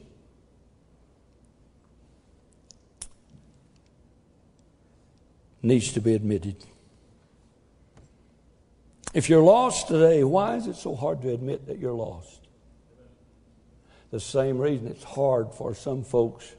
needs 5.68 5.92
to 5.92 6.00
be 6.00 6.14
admitted. 6.14 6.56
If 9.14 9.28
you're 9.28 9.42
lost 9.42 9.88
today, 9.88 10.24
why 10.24 10.56
is 10.56 10.66
it 10.66 10.76
so 10.76 10.94
hard 10.94 11.22
to 11.22 11.32
admit 11.32 11.66
that 11.66 11.78
you're 11.78 11.94
lost? 11.94 12.46
The 14.10 14.20
same 14.20 14.58
reason 14.58 14.88
it's 14.88 15.04
hard 15.04 15.52
for 15.52 15.74
some 15.74 16.02
folks 16.02 16.54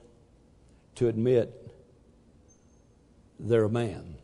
to 0.96 1.08
admit 1.08 1.72
they're 3.40 3.66
a 3.66 3.70
man. 3.70 4.16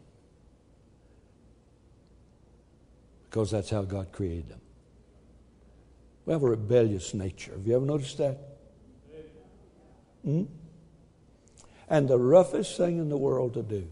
Because 3.23 3.51
that's 3.51 3.69
how 3.69 3.81
God 3.81 4.11
created 4.11 4.49
them. 4.49 4.61
We 6.25 6.33
have 6.33 6.43
a 6.43 6.49
rebellious 6.49 7.13
nature. 7.13 7.51
Have 7.51 7.67
you 7.67 7.75
ever 7.75 7.85
noticed 7.85 8.17
that? 8.19 8.39
Hmm? 10.23 10.43
And 11.89 12.07
the 12.07 12.17
roughest 12.17 12.77
thing 12.77 12.97
in 12.97 13.09
the 13.09 13.17
world 13.17 13.53
to 13.55 13.63
do 13.63 13.87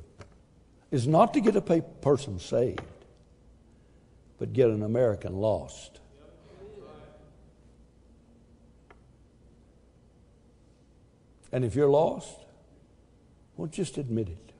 is 0.93 1.07
not 1.07 1.33
to 1.33 1.41
get 1.41 1.55
a 1.55 1.61
person 1.61 2.39
saved, 2.39 2.79
but 4.37 4.53
get 4.53 4.69
an 4.69 4.83
American 4.83 5.37
lost. 5.37 5.99
And 11.51 11.65
if 11.65 11.73
you're 11.73 11.89
lost, 11.89 12.37
well, 13.57 13.67
just 13.67 13.97
admit 13.97 14.29
it. 14.29 14.51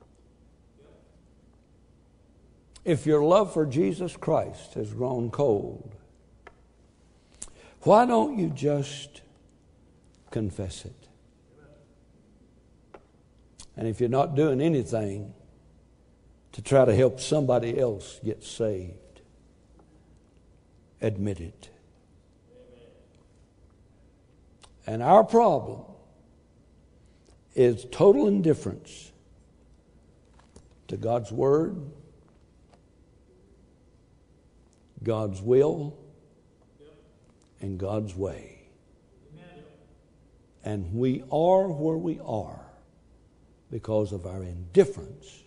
If 2.84 3.06
your 3.06 3.22
love 3.22 3.52
for 3.52 3.64
Jesus 3.64 4.16
Christ 4.16 4.74
has 4.74 4.92
grown 4.92 5.30
cold, 5.30 5.94
why 7.82 8.06
don't 8.06 8.36
you 8.38 8.50
just 8.50 9.22
confess 10.32 10.84
it? 10.84 11.08
And 13.76 13.86
if 13.86 14.00
you're 14.00 14.08
not 14.08 14.34
doing 14.34 14.60
anything 14.60 15.32
to 16.54 16.62
try 16.62 16.84
to 16.84 16.94
help 16.94 17.18
somebody 17.18 17.76
else 17.76 18.20
get 18.24 18.44
saved, 18.44 19.20
admit 21.02 21.40
it. 21.40 21.68
And 24.86 25.02
our 25.02 25.24
problem 25.24 25.80
is 27.56 27.84
total 27.90 28.28
indifference 28.28 29.10
to 30.86 30.96
God's 30.96 31.32
Word, 31.32 31.90
God's 35.02 35.42
will, 35.42 35.98
and 37.60 37.78
God's 37.78 38.14
way. 38.14 38.60
And 40.62 40.94
we 40.94 41.24
are 41.32 41.66
where 41.66 41.96
we 41.96 42.20
are 42.24 42.60
because 43.72 44.12
of 44.12 44.24
our 44.24 44.44
indifference 44.44 45.43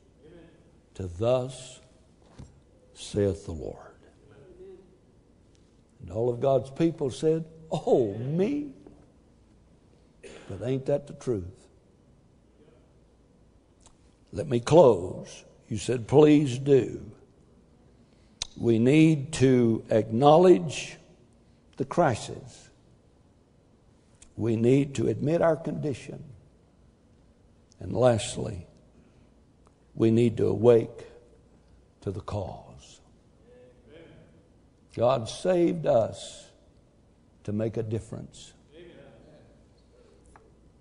to 0.97 1.05
thus 1.05 1.79
saith 2.95 3.45
the 3.45 3.51
Lord. 3.51 3.77
And 6.01 6.11
all 6.11 6.27
of 6.27 6.39
God's 6.39 6.71
people 6.71 7.11
said, 7.11 7.45
Oh, 7.71 8.15
me? 8.15 8.71
But 10.49 10.67
ain't 10.67 10.87
that 10.87 11.05
the 11.05 11.13
truth? 11.13 11.67
Let 14.33 14.47
me 14.47 14.59
close. 14.59 15.45
You 15.67 15.77
said, 15.77 16.07
please 16.07 16.57
do. 16.57 17.11
We 18.55 18.79
need 18.79 19.33
to 19.33 19.83
acknowledge 19.91 20.97
the 21.75 21.85
crisis, 21.85 22.69
we 24.35 24.55
need 24.55 24.95
to 24.95 25.09
admit 25.09 25.43
our 25.43 25.55
condition. 25.55 26.23
And 27.79 27.95
lastly, 27.95 28.65
we 29.97 30.11
need 30.11 30.37
to 30.37 30.47
awake 30.47 31.07
to 32.01 32.11
the 32.11 32.21
cause. 32.21 33.01
God 34.95 35.27
saved 35.27 35.85
us 35.85 36.45
to 37.43 37.51
make 37.51 37.77
a 37.77 37.83
difference. 37.83 38.53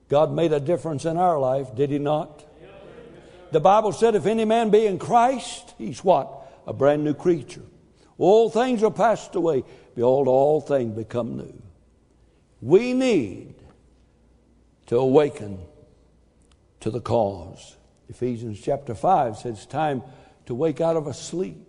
God 0.09 0.33
made 0.33 0.53
a 0.53 0.61
difference 0.61 1.05
in 1.05 1.17
our 1.17 1.39
life, 1.39 1.75
did 1.75 1.91
He 1.91 1.99
not? 1.99 2.45
The 3.53 3.61
Bible 3.61 3.93
said, 3.93 4.15
if 4.15 4.27
any 4.27 4.45
man 4.45 4.71
be 4.71 4.87
in 4.87 4.99
Christ, 4.99 5.75
he's 5.79 6.05
what? 6.05 6.29
A 6.67 6.73
brand 6.73 7.05
new 7.05 7.15
creature. 7.15 7.63
All 8.19 8.51
things 8.51 8.83
are 8.83 8.91
passed 8.91 9.35
away. 9.35 9.65
Behold, 9.95 10.29
all 10.29 10.61
things 10.61 10.95
become 10.95 11.37
new. 11.37 11.63
We 12.61 12.93
need 12.93 13.55
to 14.87 14.99
awaken 14.99 15.59
to 16.81 16.91
the 16.91 17.01
cause. 17.01 17.77
Ephesians 18.09 18.61
chapter 18.61 18.95
5 18.95 19.39
says 19.39 19.59
it's 19.59 19.67
time 19.67 20.03
to 20.47 20.55
wake 20.55 20.81
out 20.81 20.97
of 20.97 21.07
a 21.07 21.15
sleep. 21.15 21.67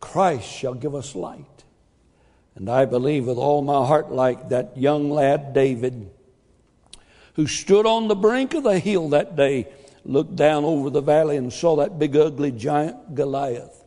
Christ 0.00 0.48
shall 0.48 0.74
give 0.74 0.94
us 0.94 1.14
light. 1.14 1.64
And 2.54 2.70
I 2.70 2.84
believe 2.86 3.26
with 3.26 3.38
all 3.38 3.62
my 3.62 3.86
heart, 3.86 4.10
like 4.10 4.48
that 4.48 4.76
young 4.76 5.10
lad 5.10 5.52
David, 5.52 6.10
who 7.34 7.46
stood 7.46 7.86
on 7.86 8.08
the 8.08 8.16
brink 8.16 8.54
of 8.54 8.62
the 8.62 8.78
hill 8.78 9.10
that 9.10 9.36
day, 9.36 9.68
looked 10.04 10.36
down 10.36 10.64
over 10.64 10.88
the 10.88 11.02
valley 11.02 11.36
and 11.36 11.52
saw 11.52 11.76
that 11.76 11.98
big 11.98 12.16
ugly 12.16 12.52
giant 12.52 13.14
Goliath 13.14 13.84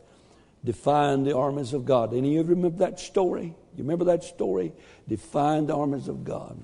defying 0.64 1.24
the 1.24 1.36
armies 1.36 1.72
of 1.72 1.84
God. 1.84 2.12
Any 2.12 2.36
of 2.36 2.48
you 2.48 2.54
remember 2.54 2.78
that 2.78 3.00
story? 3.00 3.54
You 3.76 3.84
remember 3.84 4.04
that 4.06 4.24
story? 4.24 4.72
Defying 5.08 5.66
the 5.66 5.76
armies 5.76 6.08
of 6.08 6.24
God. 6.24 6.60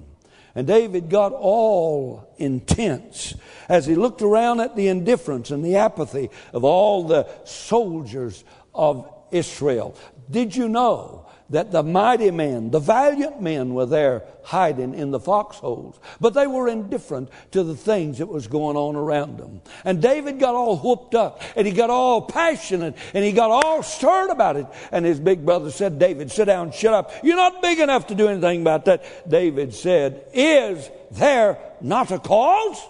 And 0.56 0.66
David 0.66 1.10
got 1.10 1.32
all 1.32 2.34
intense 2.38 3.34
as 3.68 3.84
he 3.84 3.94
looked 3.94 4.22
around 4.22 4.60
at 4.60 4.74
the 4.74 4.88
indifference 4.88 5.50
and 5.50 5.62
the 5.62 5.76
apathy 5.76 6.30
of 6.54 6.64
all 6.64 7.04
the 7.04 7.28
soldiers 7.44 8.42
of 8.74 9.06
Israel. 9.30 9.94
Did 10.30 10.56
you 10.56 10.70
know 10.70 11.25
that 11.50 11.70
the 11.70 11.82
mighty 11.82 12.30
men, 12.30 12.70
the 12.70 12.80
valiant 12.80 13.40
men 13.40 13.74
were 13.74 13.86
there 13.86 14.24
hiding 14.42 14.94
in 14.94 15.10
the 15.10 15.20
foxholes, 15.20 15.98
but 16.20 16.34
they 16.34 16.46
were 16.46 16.68
indifferent 16.68 17.28
to 17.52 17.62
the 17.62 17.76
things 17.76 18.18
that 18.18 18.26
was 18.26 18.46
going 18.46 18.76
on 18.76 18.96
around 18.96 19.38
them. 19.38 19.60
And 19.84 20.02
David 20.02 20.38
got 20.38 20.54
all 20.54 20.76
whooped 20.76 21.14
up 21.14 21.42
and 21.54 21.66
he 21.66 21.72
got 21.72 21.90
all 21.90 22.22
passionate 22.22 22.96
and 23.14 23.24
he 23.24 23.32
got 23.32 23.50
all 23.50 23.82
stirred 23.82 24.30
about 24.30 24.56
it. 24.56 24.66
And 24.90 25.04
his 25.04 25.20
big 25.20 25.44
brother 25.44 25.70
said, 25.70 25.98
David, 25.98 26.30
sit 26.30 26.46
down, 26.46 26.72
shut 26.72 26.94
up. 26.94 27.12
You're 27.22 27.36
not 27.36 27.62
big 27.62 27.78
enough 27.78 28.08
to 28.08 28.14
do 28.14 28.28
anything 28.28 28.60
about 28.62 28.84
that. 28.86 29.28
David 29.28 29.74
said, 29.74 30.26
is 30.32 30.90
there 31.12 31.58
not 31.80 32.10
a 32.10 32.18
cause? 32.18 32.80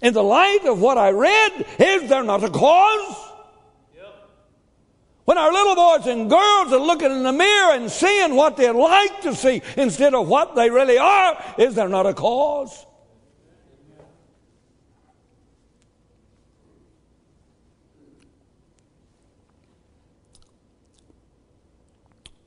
In 0.00 0.14
the 0.14 0.22
light 0.22 0.64
of 0.66 0.80
what 0.80 0.96
I 0.96 1.10
read, 1.10 1.66
is 1.80 2.08
there 2.08 2.22
not 2.22 2.44
a 2.44 2.50
cause? 2.50 3.27
When 5.28 5.36
our 5.36 5.52
little 5.52 5.74
boys 5.74 6.06
and 6.06 6.30
girls 6.30 6.72
are 6.72 6.80
looking 6.80 7.10
in 7.10 7.22
the 7.22 7.34
mirror 7.34 7.74
and 7.74 7.90
seeing 7.90 8.34
what 8.34 8.56
they'd 8.56 8.70
like 8.70 9.20
to 9.20 9.34
see 9.34 9.60
instead 9.76 10.14
of 10.14 10.26
what 10.26 10.54
they 10.54 10.70
really 10.70 10.96
are, 10.96 11.36
is 11.58 11.74
there 11.74 11.86
not 11.86 12.06
a 12.06 12.14
cause? 12.14 12.86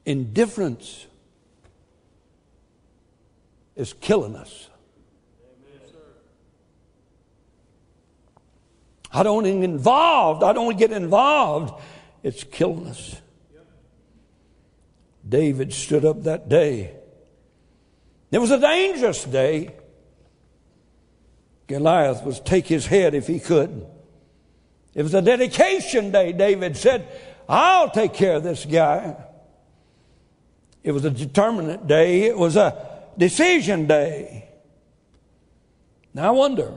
Indifference 0.04 1.06
is 3.76 3.94
killing 3.94 4.36
us. 4.36 4.70
I 9.14 9.22
don't 9.22 9.44
get 9.44 9.64
involved. 9.64 10.42
I 10.42 10.52
don't 10.52 10.80
get 10.80 10.92
involved 10.92 11.80
it's 12.24 12.44
killing 12.44 12.88
us. 12.88 13.22
David 15.28 15.74
stood 15.74 16.06
up 16.06 16.24
that 16.24 16.50
day. 16.50 16.94
It 18.32 18.40
was 18.40 18.52
a 18.52 18.60
dangerous 18.60 19.24
day. 19.24 19.76
Goliath 21.68 22.24
was 22.24 22.40
take 22.40 22.68
his 22.68 22.86
head 22.86 23.14
if 23.14 23.28
he 23.28 23.40
could. 23.40 23.86
It 24.94 25.04
was 25.04 25.14
a 25.14 25.22
dedication 25.22 26.12
day. 26.12 26.34
David 26.34 26.76
said, 26.76 27.08
I'll 27.48 27.90
take 27.90 28.14
care 28.14 28.36
of 28.36 28.44
this 28.44 28.66
guy. 28.66 29.16
It 30.84 30.92
was 30.92 31.06
a 31.06 31.12
determinate 31.12 31.88
day. 31.88 32.24
It 32.24 32.38
was 32.38 32.56
a 32.56 33.04
decision 33.18 33.88
day. 33.88 34.50
Now 36.14 36.28
I 36.28 36.32
wonder, 36.32 36.74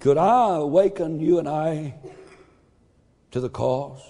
could 0.00 0.18
I 0.18 0.56
awaken 0.56 1.20
you 1.20 1.38
and 1.38 1.48
I 1.48 1.94
to 3.32 3.40
the 3.40 3.48
cause. 3.48 4.00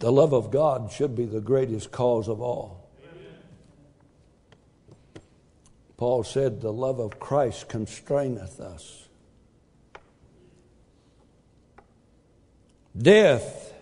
The 0.00 0.10
love 0.10 0.34
of 0.34 0.50
God 0.50 0.90
should 0.90 1.16
be 1.16 1.24
the 1.24 1.40
greatest 1.40 1.92
cause 1.92 2.28
of 2.28 2.40
all. 2.40 2.90
Paul 5.96 6.24
said, 6.24 6.60
The 6.60 6.72
love 6.72 6.98
of 6.98 7.20
Christ 7.20 7.68
constraineth 7.68 8.58
us. 8.58 9.06
Death 13.00 13.72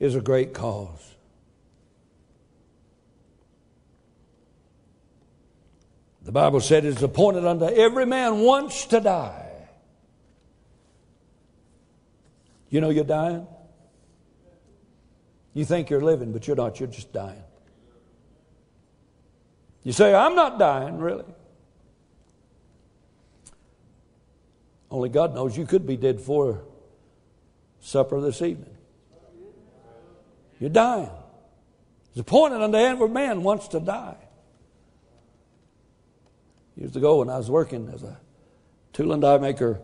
is 0.00 0.16
a 0.16 0.22
great 0.22 0.54
cause. 0.54 1.13
The 6.24 6.32
Bible 6.32 6.60
said 6.60 6.86
it's 6.86 7.02
appointed 7.02 7.44
unto 7.44 7.66
every 7.66 8.06
man 8.06 8.40
once 8.40 8.86
to 8.86 9.00
die. 9.00 9.52
You 12.70 12.80
know 12.80 12.88
you're 12.88 13.04
dying? 13.04 13.46
You 15.52 15.66
think 15.66 15.90
you're 15.90 16.00
living, 16.00 16.32
but 16.32 16.46
you're 16.46 16.56
not, 16.56 16.80
you're 16.80 16.88
just 16.88 17.12
dying. 17.12 17.42
You 19.84 19.92
say, 19.92 20.14
I'm 20.14 20.34
not 20.34 20.58
dying, 20.58 20.96
really. 20.98 21.24
Only 24.90 25.10
God 25.10 25.34
knows 25.34 25.56
you 25.58 25.66
could 25.66 25.86
be 25.86 25.98
dead 25.98 26.20
for 26.20 26.62
supper 27.80 28.20
this 28.22 28.40
evening. 28.40 28.76
You're 30.58 30.70
dying. 30.70 31.10
It's 32.10 32.20
appointed 32.20 32.62
unto 32.62 32.78
every 32.78 33.08
man 33.10 33.42
once 33.42 33.68
to 33.68 33.80
die 33.80 34.23
years 36.76 36.96
ago 36.96 37.18
when 37.18 37.30
I 37.30 37.38
was 37.38 37.50
working 37.50 37.88
as 37.94 38.02
a 38.02 38.18
tool 38.92 39.12
and 39.12 39.22
die 39.22 39.38
maker, 39.38 39.80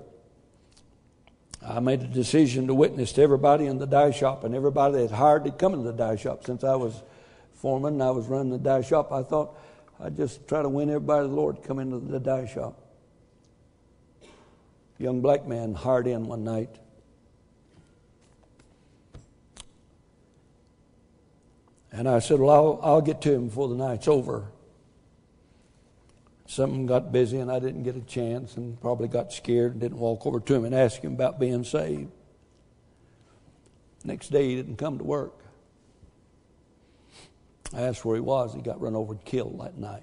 I 1.63 1.81
made 1.81 2.03
a 2.03 2.07
decision 2.07 2.67
to 2.69 2.75
witness 2.75 3.13
to 3.13 3.23
everybody 3.23 3.67
in 3.67 3.79
the 3.79 3.87
die 3.87 4.11
shop 4.11 4.45
and 4.45 4.55
everybody 4.55 4.99
that 4.99 5.11
hired 5.11 5.45
to 5.45 5.51
come 5.51 5.75
into 5.75 5.85
the 5.85 5.97
die 5.97 6.17
shop. 6.17 6.45
Since 6.45 6.65
I 6.65 6.75
was 6.75 7.03
foreman 7.55 7.95
and 7.95 8.03
I 8.03 8.11
was 8.11 8.27
running 8.27 8.51
the 8.51 8.59
die 8.59 8.81
shop, 8.81 9.13
I 9.13 9.23
thought 9.23 9.59
I'd 10.03 10.17
just 10.17 10.49
try 10.49 10.63
to 10.63 10.69
win 10.69 10.89
everybody 10.89 11.25
to 11.25 11.29
the 11.29 11.35
Lord 11.35 11.57
to 11.57 11.69
come 11.69 11.79
into 11.79 11.99
the 11.99 12.19
die 12.19 12.47
shop. 12.47 12.81
A 14.23 15.03
young 15.03 15.21
black 15.21 15.47
man 15.47 15.75
hired 15.75 16.07
in 16.07 16.27
one 16.27 16.45
night. 16.45 16.71
And 21.93 22.09
I 22.09 22.21
said, 22.21 22.41
Well, 22.41 22.51
I'll, 22.51 22.81
I'll 22.83 23.01
get 23.03 23.21
to 23.23 23.33
him 23.33 23.49
before 23.49 23.69
the 23.69 23.75
night's 23.75 24.09
over 24.09 24.47
something 26.51 26.85
got 26.85 27.13
busy 27.13 27.39
and 27.39 27.51
I 27.51 27.61
didn't 27.61 27.85
get 27.85 27.95
a 27.95 28.01
chance 28.01 28.57
and 28.57 28.81
probably 28.81 29.07
got 29.07 29.33
scared 29.33 29.73
and 29.73 29.81
didn't 29.81 29.99
walk 29.99 30.27
over 30.27 30.41
to 30.41 30.55
him 30.55 30.65
and 30.65 30.75
ask 30.75 31.01
him 31.01 31.13
about 31.13 31.39
being 31.39 31.63
saved. 31.63 32.11
Next 34.05 34.33
day 34.33 34.49
he 34.49 34.57
didn't 34.57 34.77
come 34.77 34.99
to 34.99 35.05
work. 35.05 35.45
I 37.73 37.83
asked 37.83 38.05
where 38.05 38.17
he 38.17 38.21
was. 38.21 38.53
He 38.53 38.63
got 38.63 38.81
run 38.81 38.97
over 38.97 39.13
and 39.13 39.25
killed 39.25 39.61
that 39.61 39.79
night. 39.79 40.03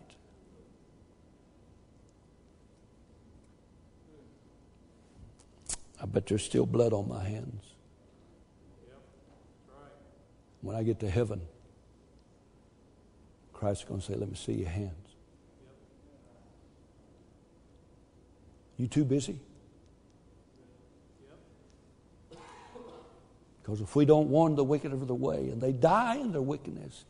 I 6.01 6.05
bet 6.05 6.27
there's 6.27 6.45
still 6.45 6.65
blood 6.65 6.93
on 6.93 7.09
my 7.09 7.27
hands. 7.27 7.63
When 10.61 10.77
I 10.77 10.83
get 10.83 11.01
to 11.01 11.09
heaven, 11.09 11.41
Christ's 13.51 13.83
going 13.83 13.99
to 13.99 14.05
say, 14.05 14.15
Let 14.15 14.29
me 14.29 14.35
see 14.35 14.53
your 14.53 14.69
hands. 14.69 15.06
You 18.77 18.87
too 18.87 19.05
busy? 19.05 19.39
Because 23.61 23.81
if 23.81 23.95
we 23.95 24.05
don't 24.05 24.29
warn 24.29 24.55
the 24.55 24.63
wicked 24.63 24.93
of 24.93 25.07
the 25.07 25.15
way 25.15 25.49
and 25.49 25.59
they 25.61 25.73
die 25.73 26.15
in 26.15 26.31
their 26.31 26.41
wickedness, 26.41 27.03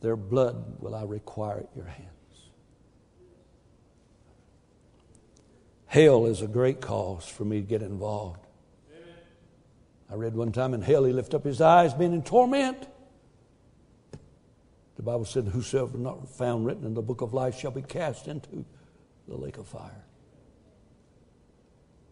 their 0.00 0.16
blood 0.16 0.80
will 0.80 0.94
I 0.94 1.04
require 1.04 1.60
at 1.60 1.70
your 1.74 1.86
hands. 1.86 2.08
Hell 5.86 6.26
is 6.26 6.42
a 6.42 6.46
great 6.46 6.80
cause 6.80 7.26
for 7.26 7.44
me 7.44 7.60
to 7.60 7.66
get 7.66 7.82
involved. 7.82 8.46
I 10.10 10.14
read 10.14 10.34
one 10.34 10.52
time 10.52 10.74
in 10.74 10.82
hell, 10.82 11.04
he 11.04 11.12
lifted 11.12 11.36
up 11.36 11.44
his 11.44 11.60
eyes, 11.60 11.94
being 11.94 12.12
in 12.12 12.22
torment. 12.22 12.86
The 14.96 15.02
Bible 15.02 15.24
said, 15.24 15.46
Whosoever 15.48 15.96
not 15.96 16.28
found 16.28 16.66
written 16.66 16.84
in 16.84 16.94
the 16.94 17.02
book 17.02 17.20
of 17.22 17.32
life 17.32 17.58
shall 17.58 17.70
be 17.70 17.82
cast 17.82 18.28
into 18.28 18.64
the 19.26 19.36
lake 19.36 19.56
of 19.56 19.66
fire. 19.66 20.04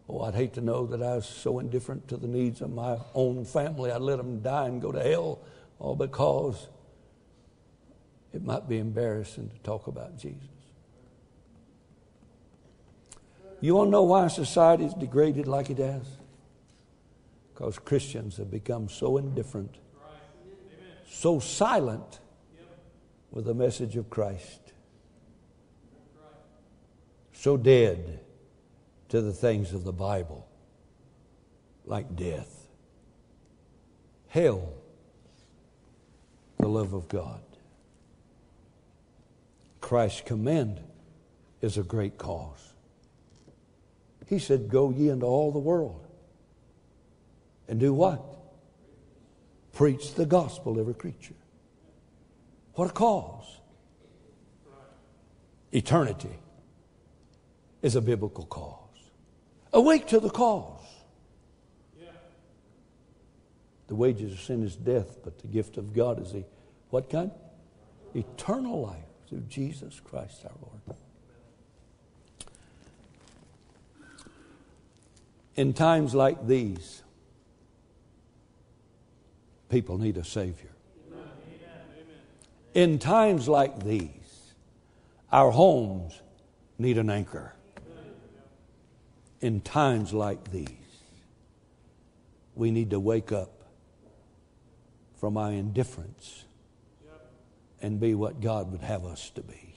Oh, 0.09 0.21
I'd 0.21 0.33
hate 0.33 0.53
to 0.53 0.61
know 0.61 0.87
that 0.87 1.03
I 1.03 1.15
was 1.15 1.27
so 1.27 1.59
indifferent 1.59 2.07
to 2.07 2.17
the 2.17 2.27
needs 2.27 2.61
of 2.61 2.71
my 2.71 2.97
own 3.13 3.45
family. 3.45 3.91
I'd 3.91 4.01
let 4.01 4.17
them 4.17 4.41
die 4.41 4.65
and 4.65 4.81
go 4.81 4.91
to 4.91 5.01
hell 5.01 5.39
all 5.77 5.95
because 5.95 6.67
it 8.33 8.43
might 8.43 8.67
be 8.67 8.79
embarrassing 8.79 9.49
to 9.49 9.57
talk 9.59 9.85
about 9.85 10.17
Jesus. 10.17 10.49
You 13.61 13.75
want 13.75 13.87
to 13.87 13.91
know 13.91 14.03
why 14.03 14.27
society 14.29 14.85
is 14.85 14.93
degraded 14.95 15.47
like 15.47 15.69
it 15.69 15.77
has? 15.77 16.03
Because 17.53 17.77
Christians 17.77 18.37
have 18.37 18.49
become 18.49 18.89
so 18.89 19.17
indifferent, 19.17 19.75
so 21.07 21.39
silent, 21.39 22.19
with 23.31 23.45
the 23.45 23.53
message 23.53 23.95
of 23.95 24.09
Christ. 24.09 24.73
So 27.33 27.57
dead 27.57 28.21
to 29.09 29.21
the 29.21 29.33
things 29.33 29.73
of 29.73 29.83
the 29.83 29.91
Bible, 29.91 30.47
like 31.85 32.15
death, 32.15 32.67
hell, 34.27 34.73
the 36.59 36.67
love 36.67 36.93
of 36.93 37.07
God. 37.07 37.41
Christ's 39.81 40.21
command 40.21 40.79
is 41.61 41.77
a 41.77 41.83
great 41.83 42.17
cause. 42.17 42.73
He 44.27 44.37
said, 44.37 44.69
Go 44.69 44.91
ye 44.91 45.09
into 45.09 45.25
all 45.25 45.51
the 45.51 45.59
world. 45.59 46.05
And 47.67 47.79
do 47.79 47.93
what? 47.93 48.23
Preach 49.73 50.13
the 50.13 50.25
gospel 50.25 50.75
to 50.75 50.81
every 50.81 50.93
creature. 50.93 51.35
What 52.75 52.89
a 52.89 52.93
cause. 52.93 53.59
Eternity 55.71 56.37
is 57.81 57.95
a 57.95 58.01
biblical 58.01 58.45
cause. 58.45 58.78
Awake 59.71 60.07
to 60.07 60.19
the 60.19 60.29
cause. 60.29 60.79
The 63.87 63.95
wages 63.95 64.33
of 64.33 64.39
sin 64.39 64.63
is 64.63 64.75
death, 64.75 65.17
but 65.23 65.39
the 65.39 65.47
gift 65.47 65.77
of 65.77 65.93
God 65.93 66.21
is 66.21 66.31
the 66.31 66.43
what 66.91 67.09
kind? 67.09 67.31
Eternal 68.13 68.81
life 68.81 69.03
through 69.27 69.43
Jesus 69.49 69.99
Christ 69.99 70.45
our 70.45 70.51
Lord. 70.61 70.97
In 75.55 75.73
times 75.73 76.15
like 76.15 76.47
these, 76.47 77.03
people 79.69 79.97
need 79.97 80.17
a 80.17 80.23
Savior. 80.23 80.69
In 82.73 82.99
times 82.99 83.47
like 83.47 83.83
these, 83.83 84.53
our 85.31 85.51
homes 85.51 86.21
need 86.77 86.97
an 86.97 87.09
anchor. 87.09 87.53
In 89.41 89.61
times 89.61 90.13
like 90.13 90.51
these, 90.51 90.67
we 92.55 92.71
need 92.71 92.89
to 92.89 92.99
wake 92.99 93.31
up 93.31 93.63
from 95.19 95.37
our 95.37 95.51
indifference 95.51 96.45
and 97.81 97.99
be 97.99 98.15
what 98.15 98.41
God 98.41 98.71
would 98.71 98.81
have 98.81 99.05
us 99.05 99.29
to 99.31 99.41
be. 99.41 99.68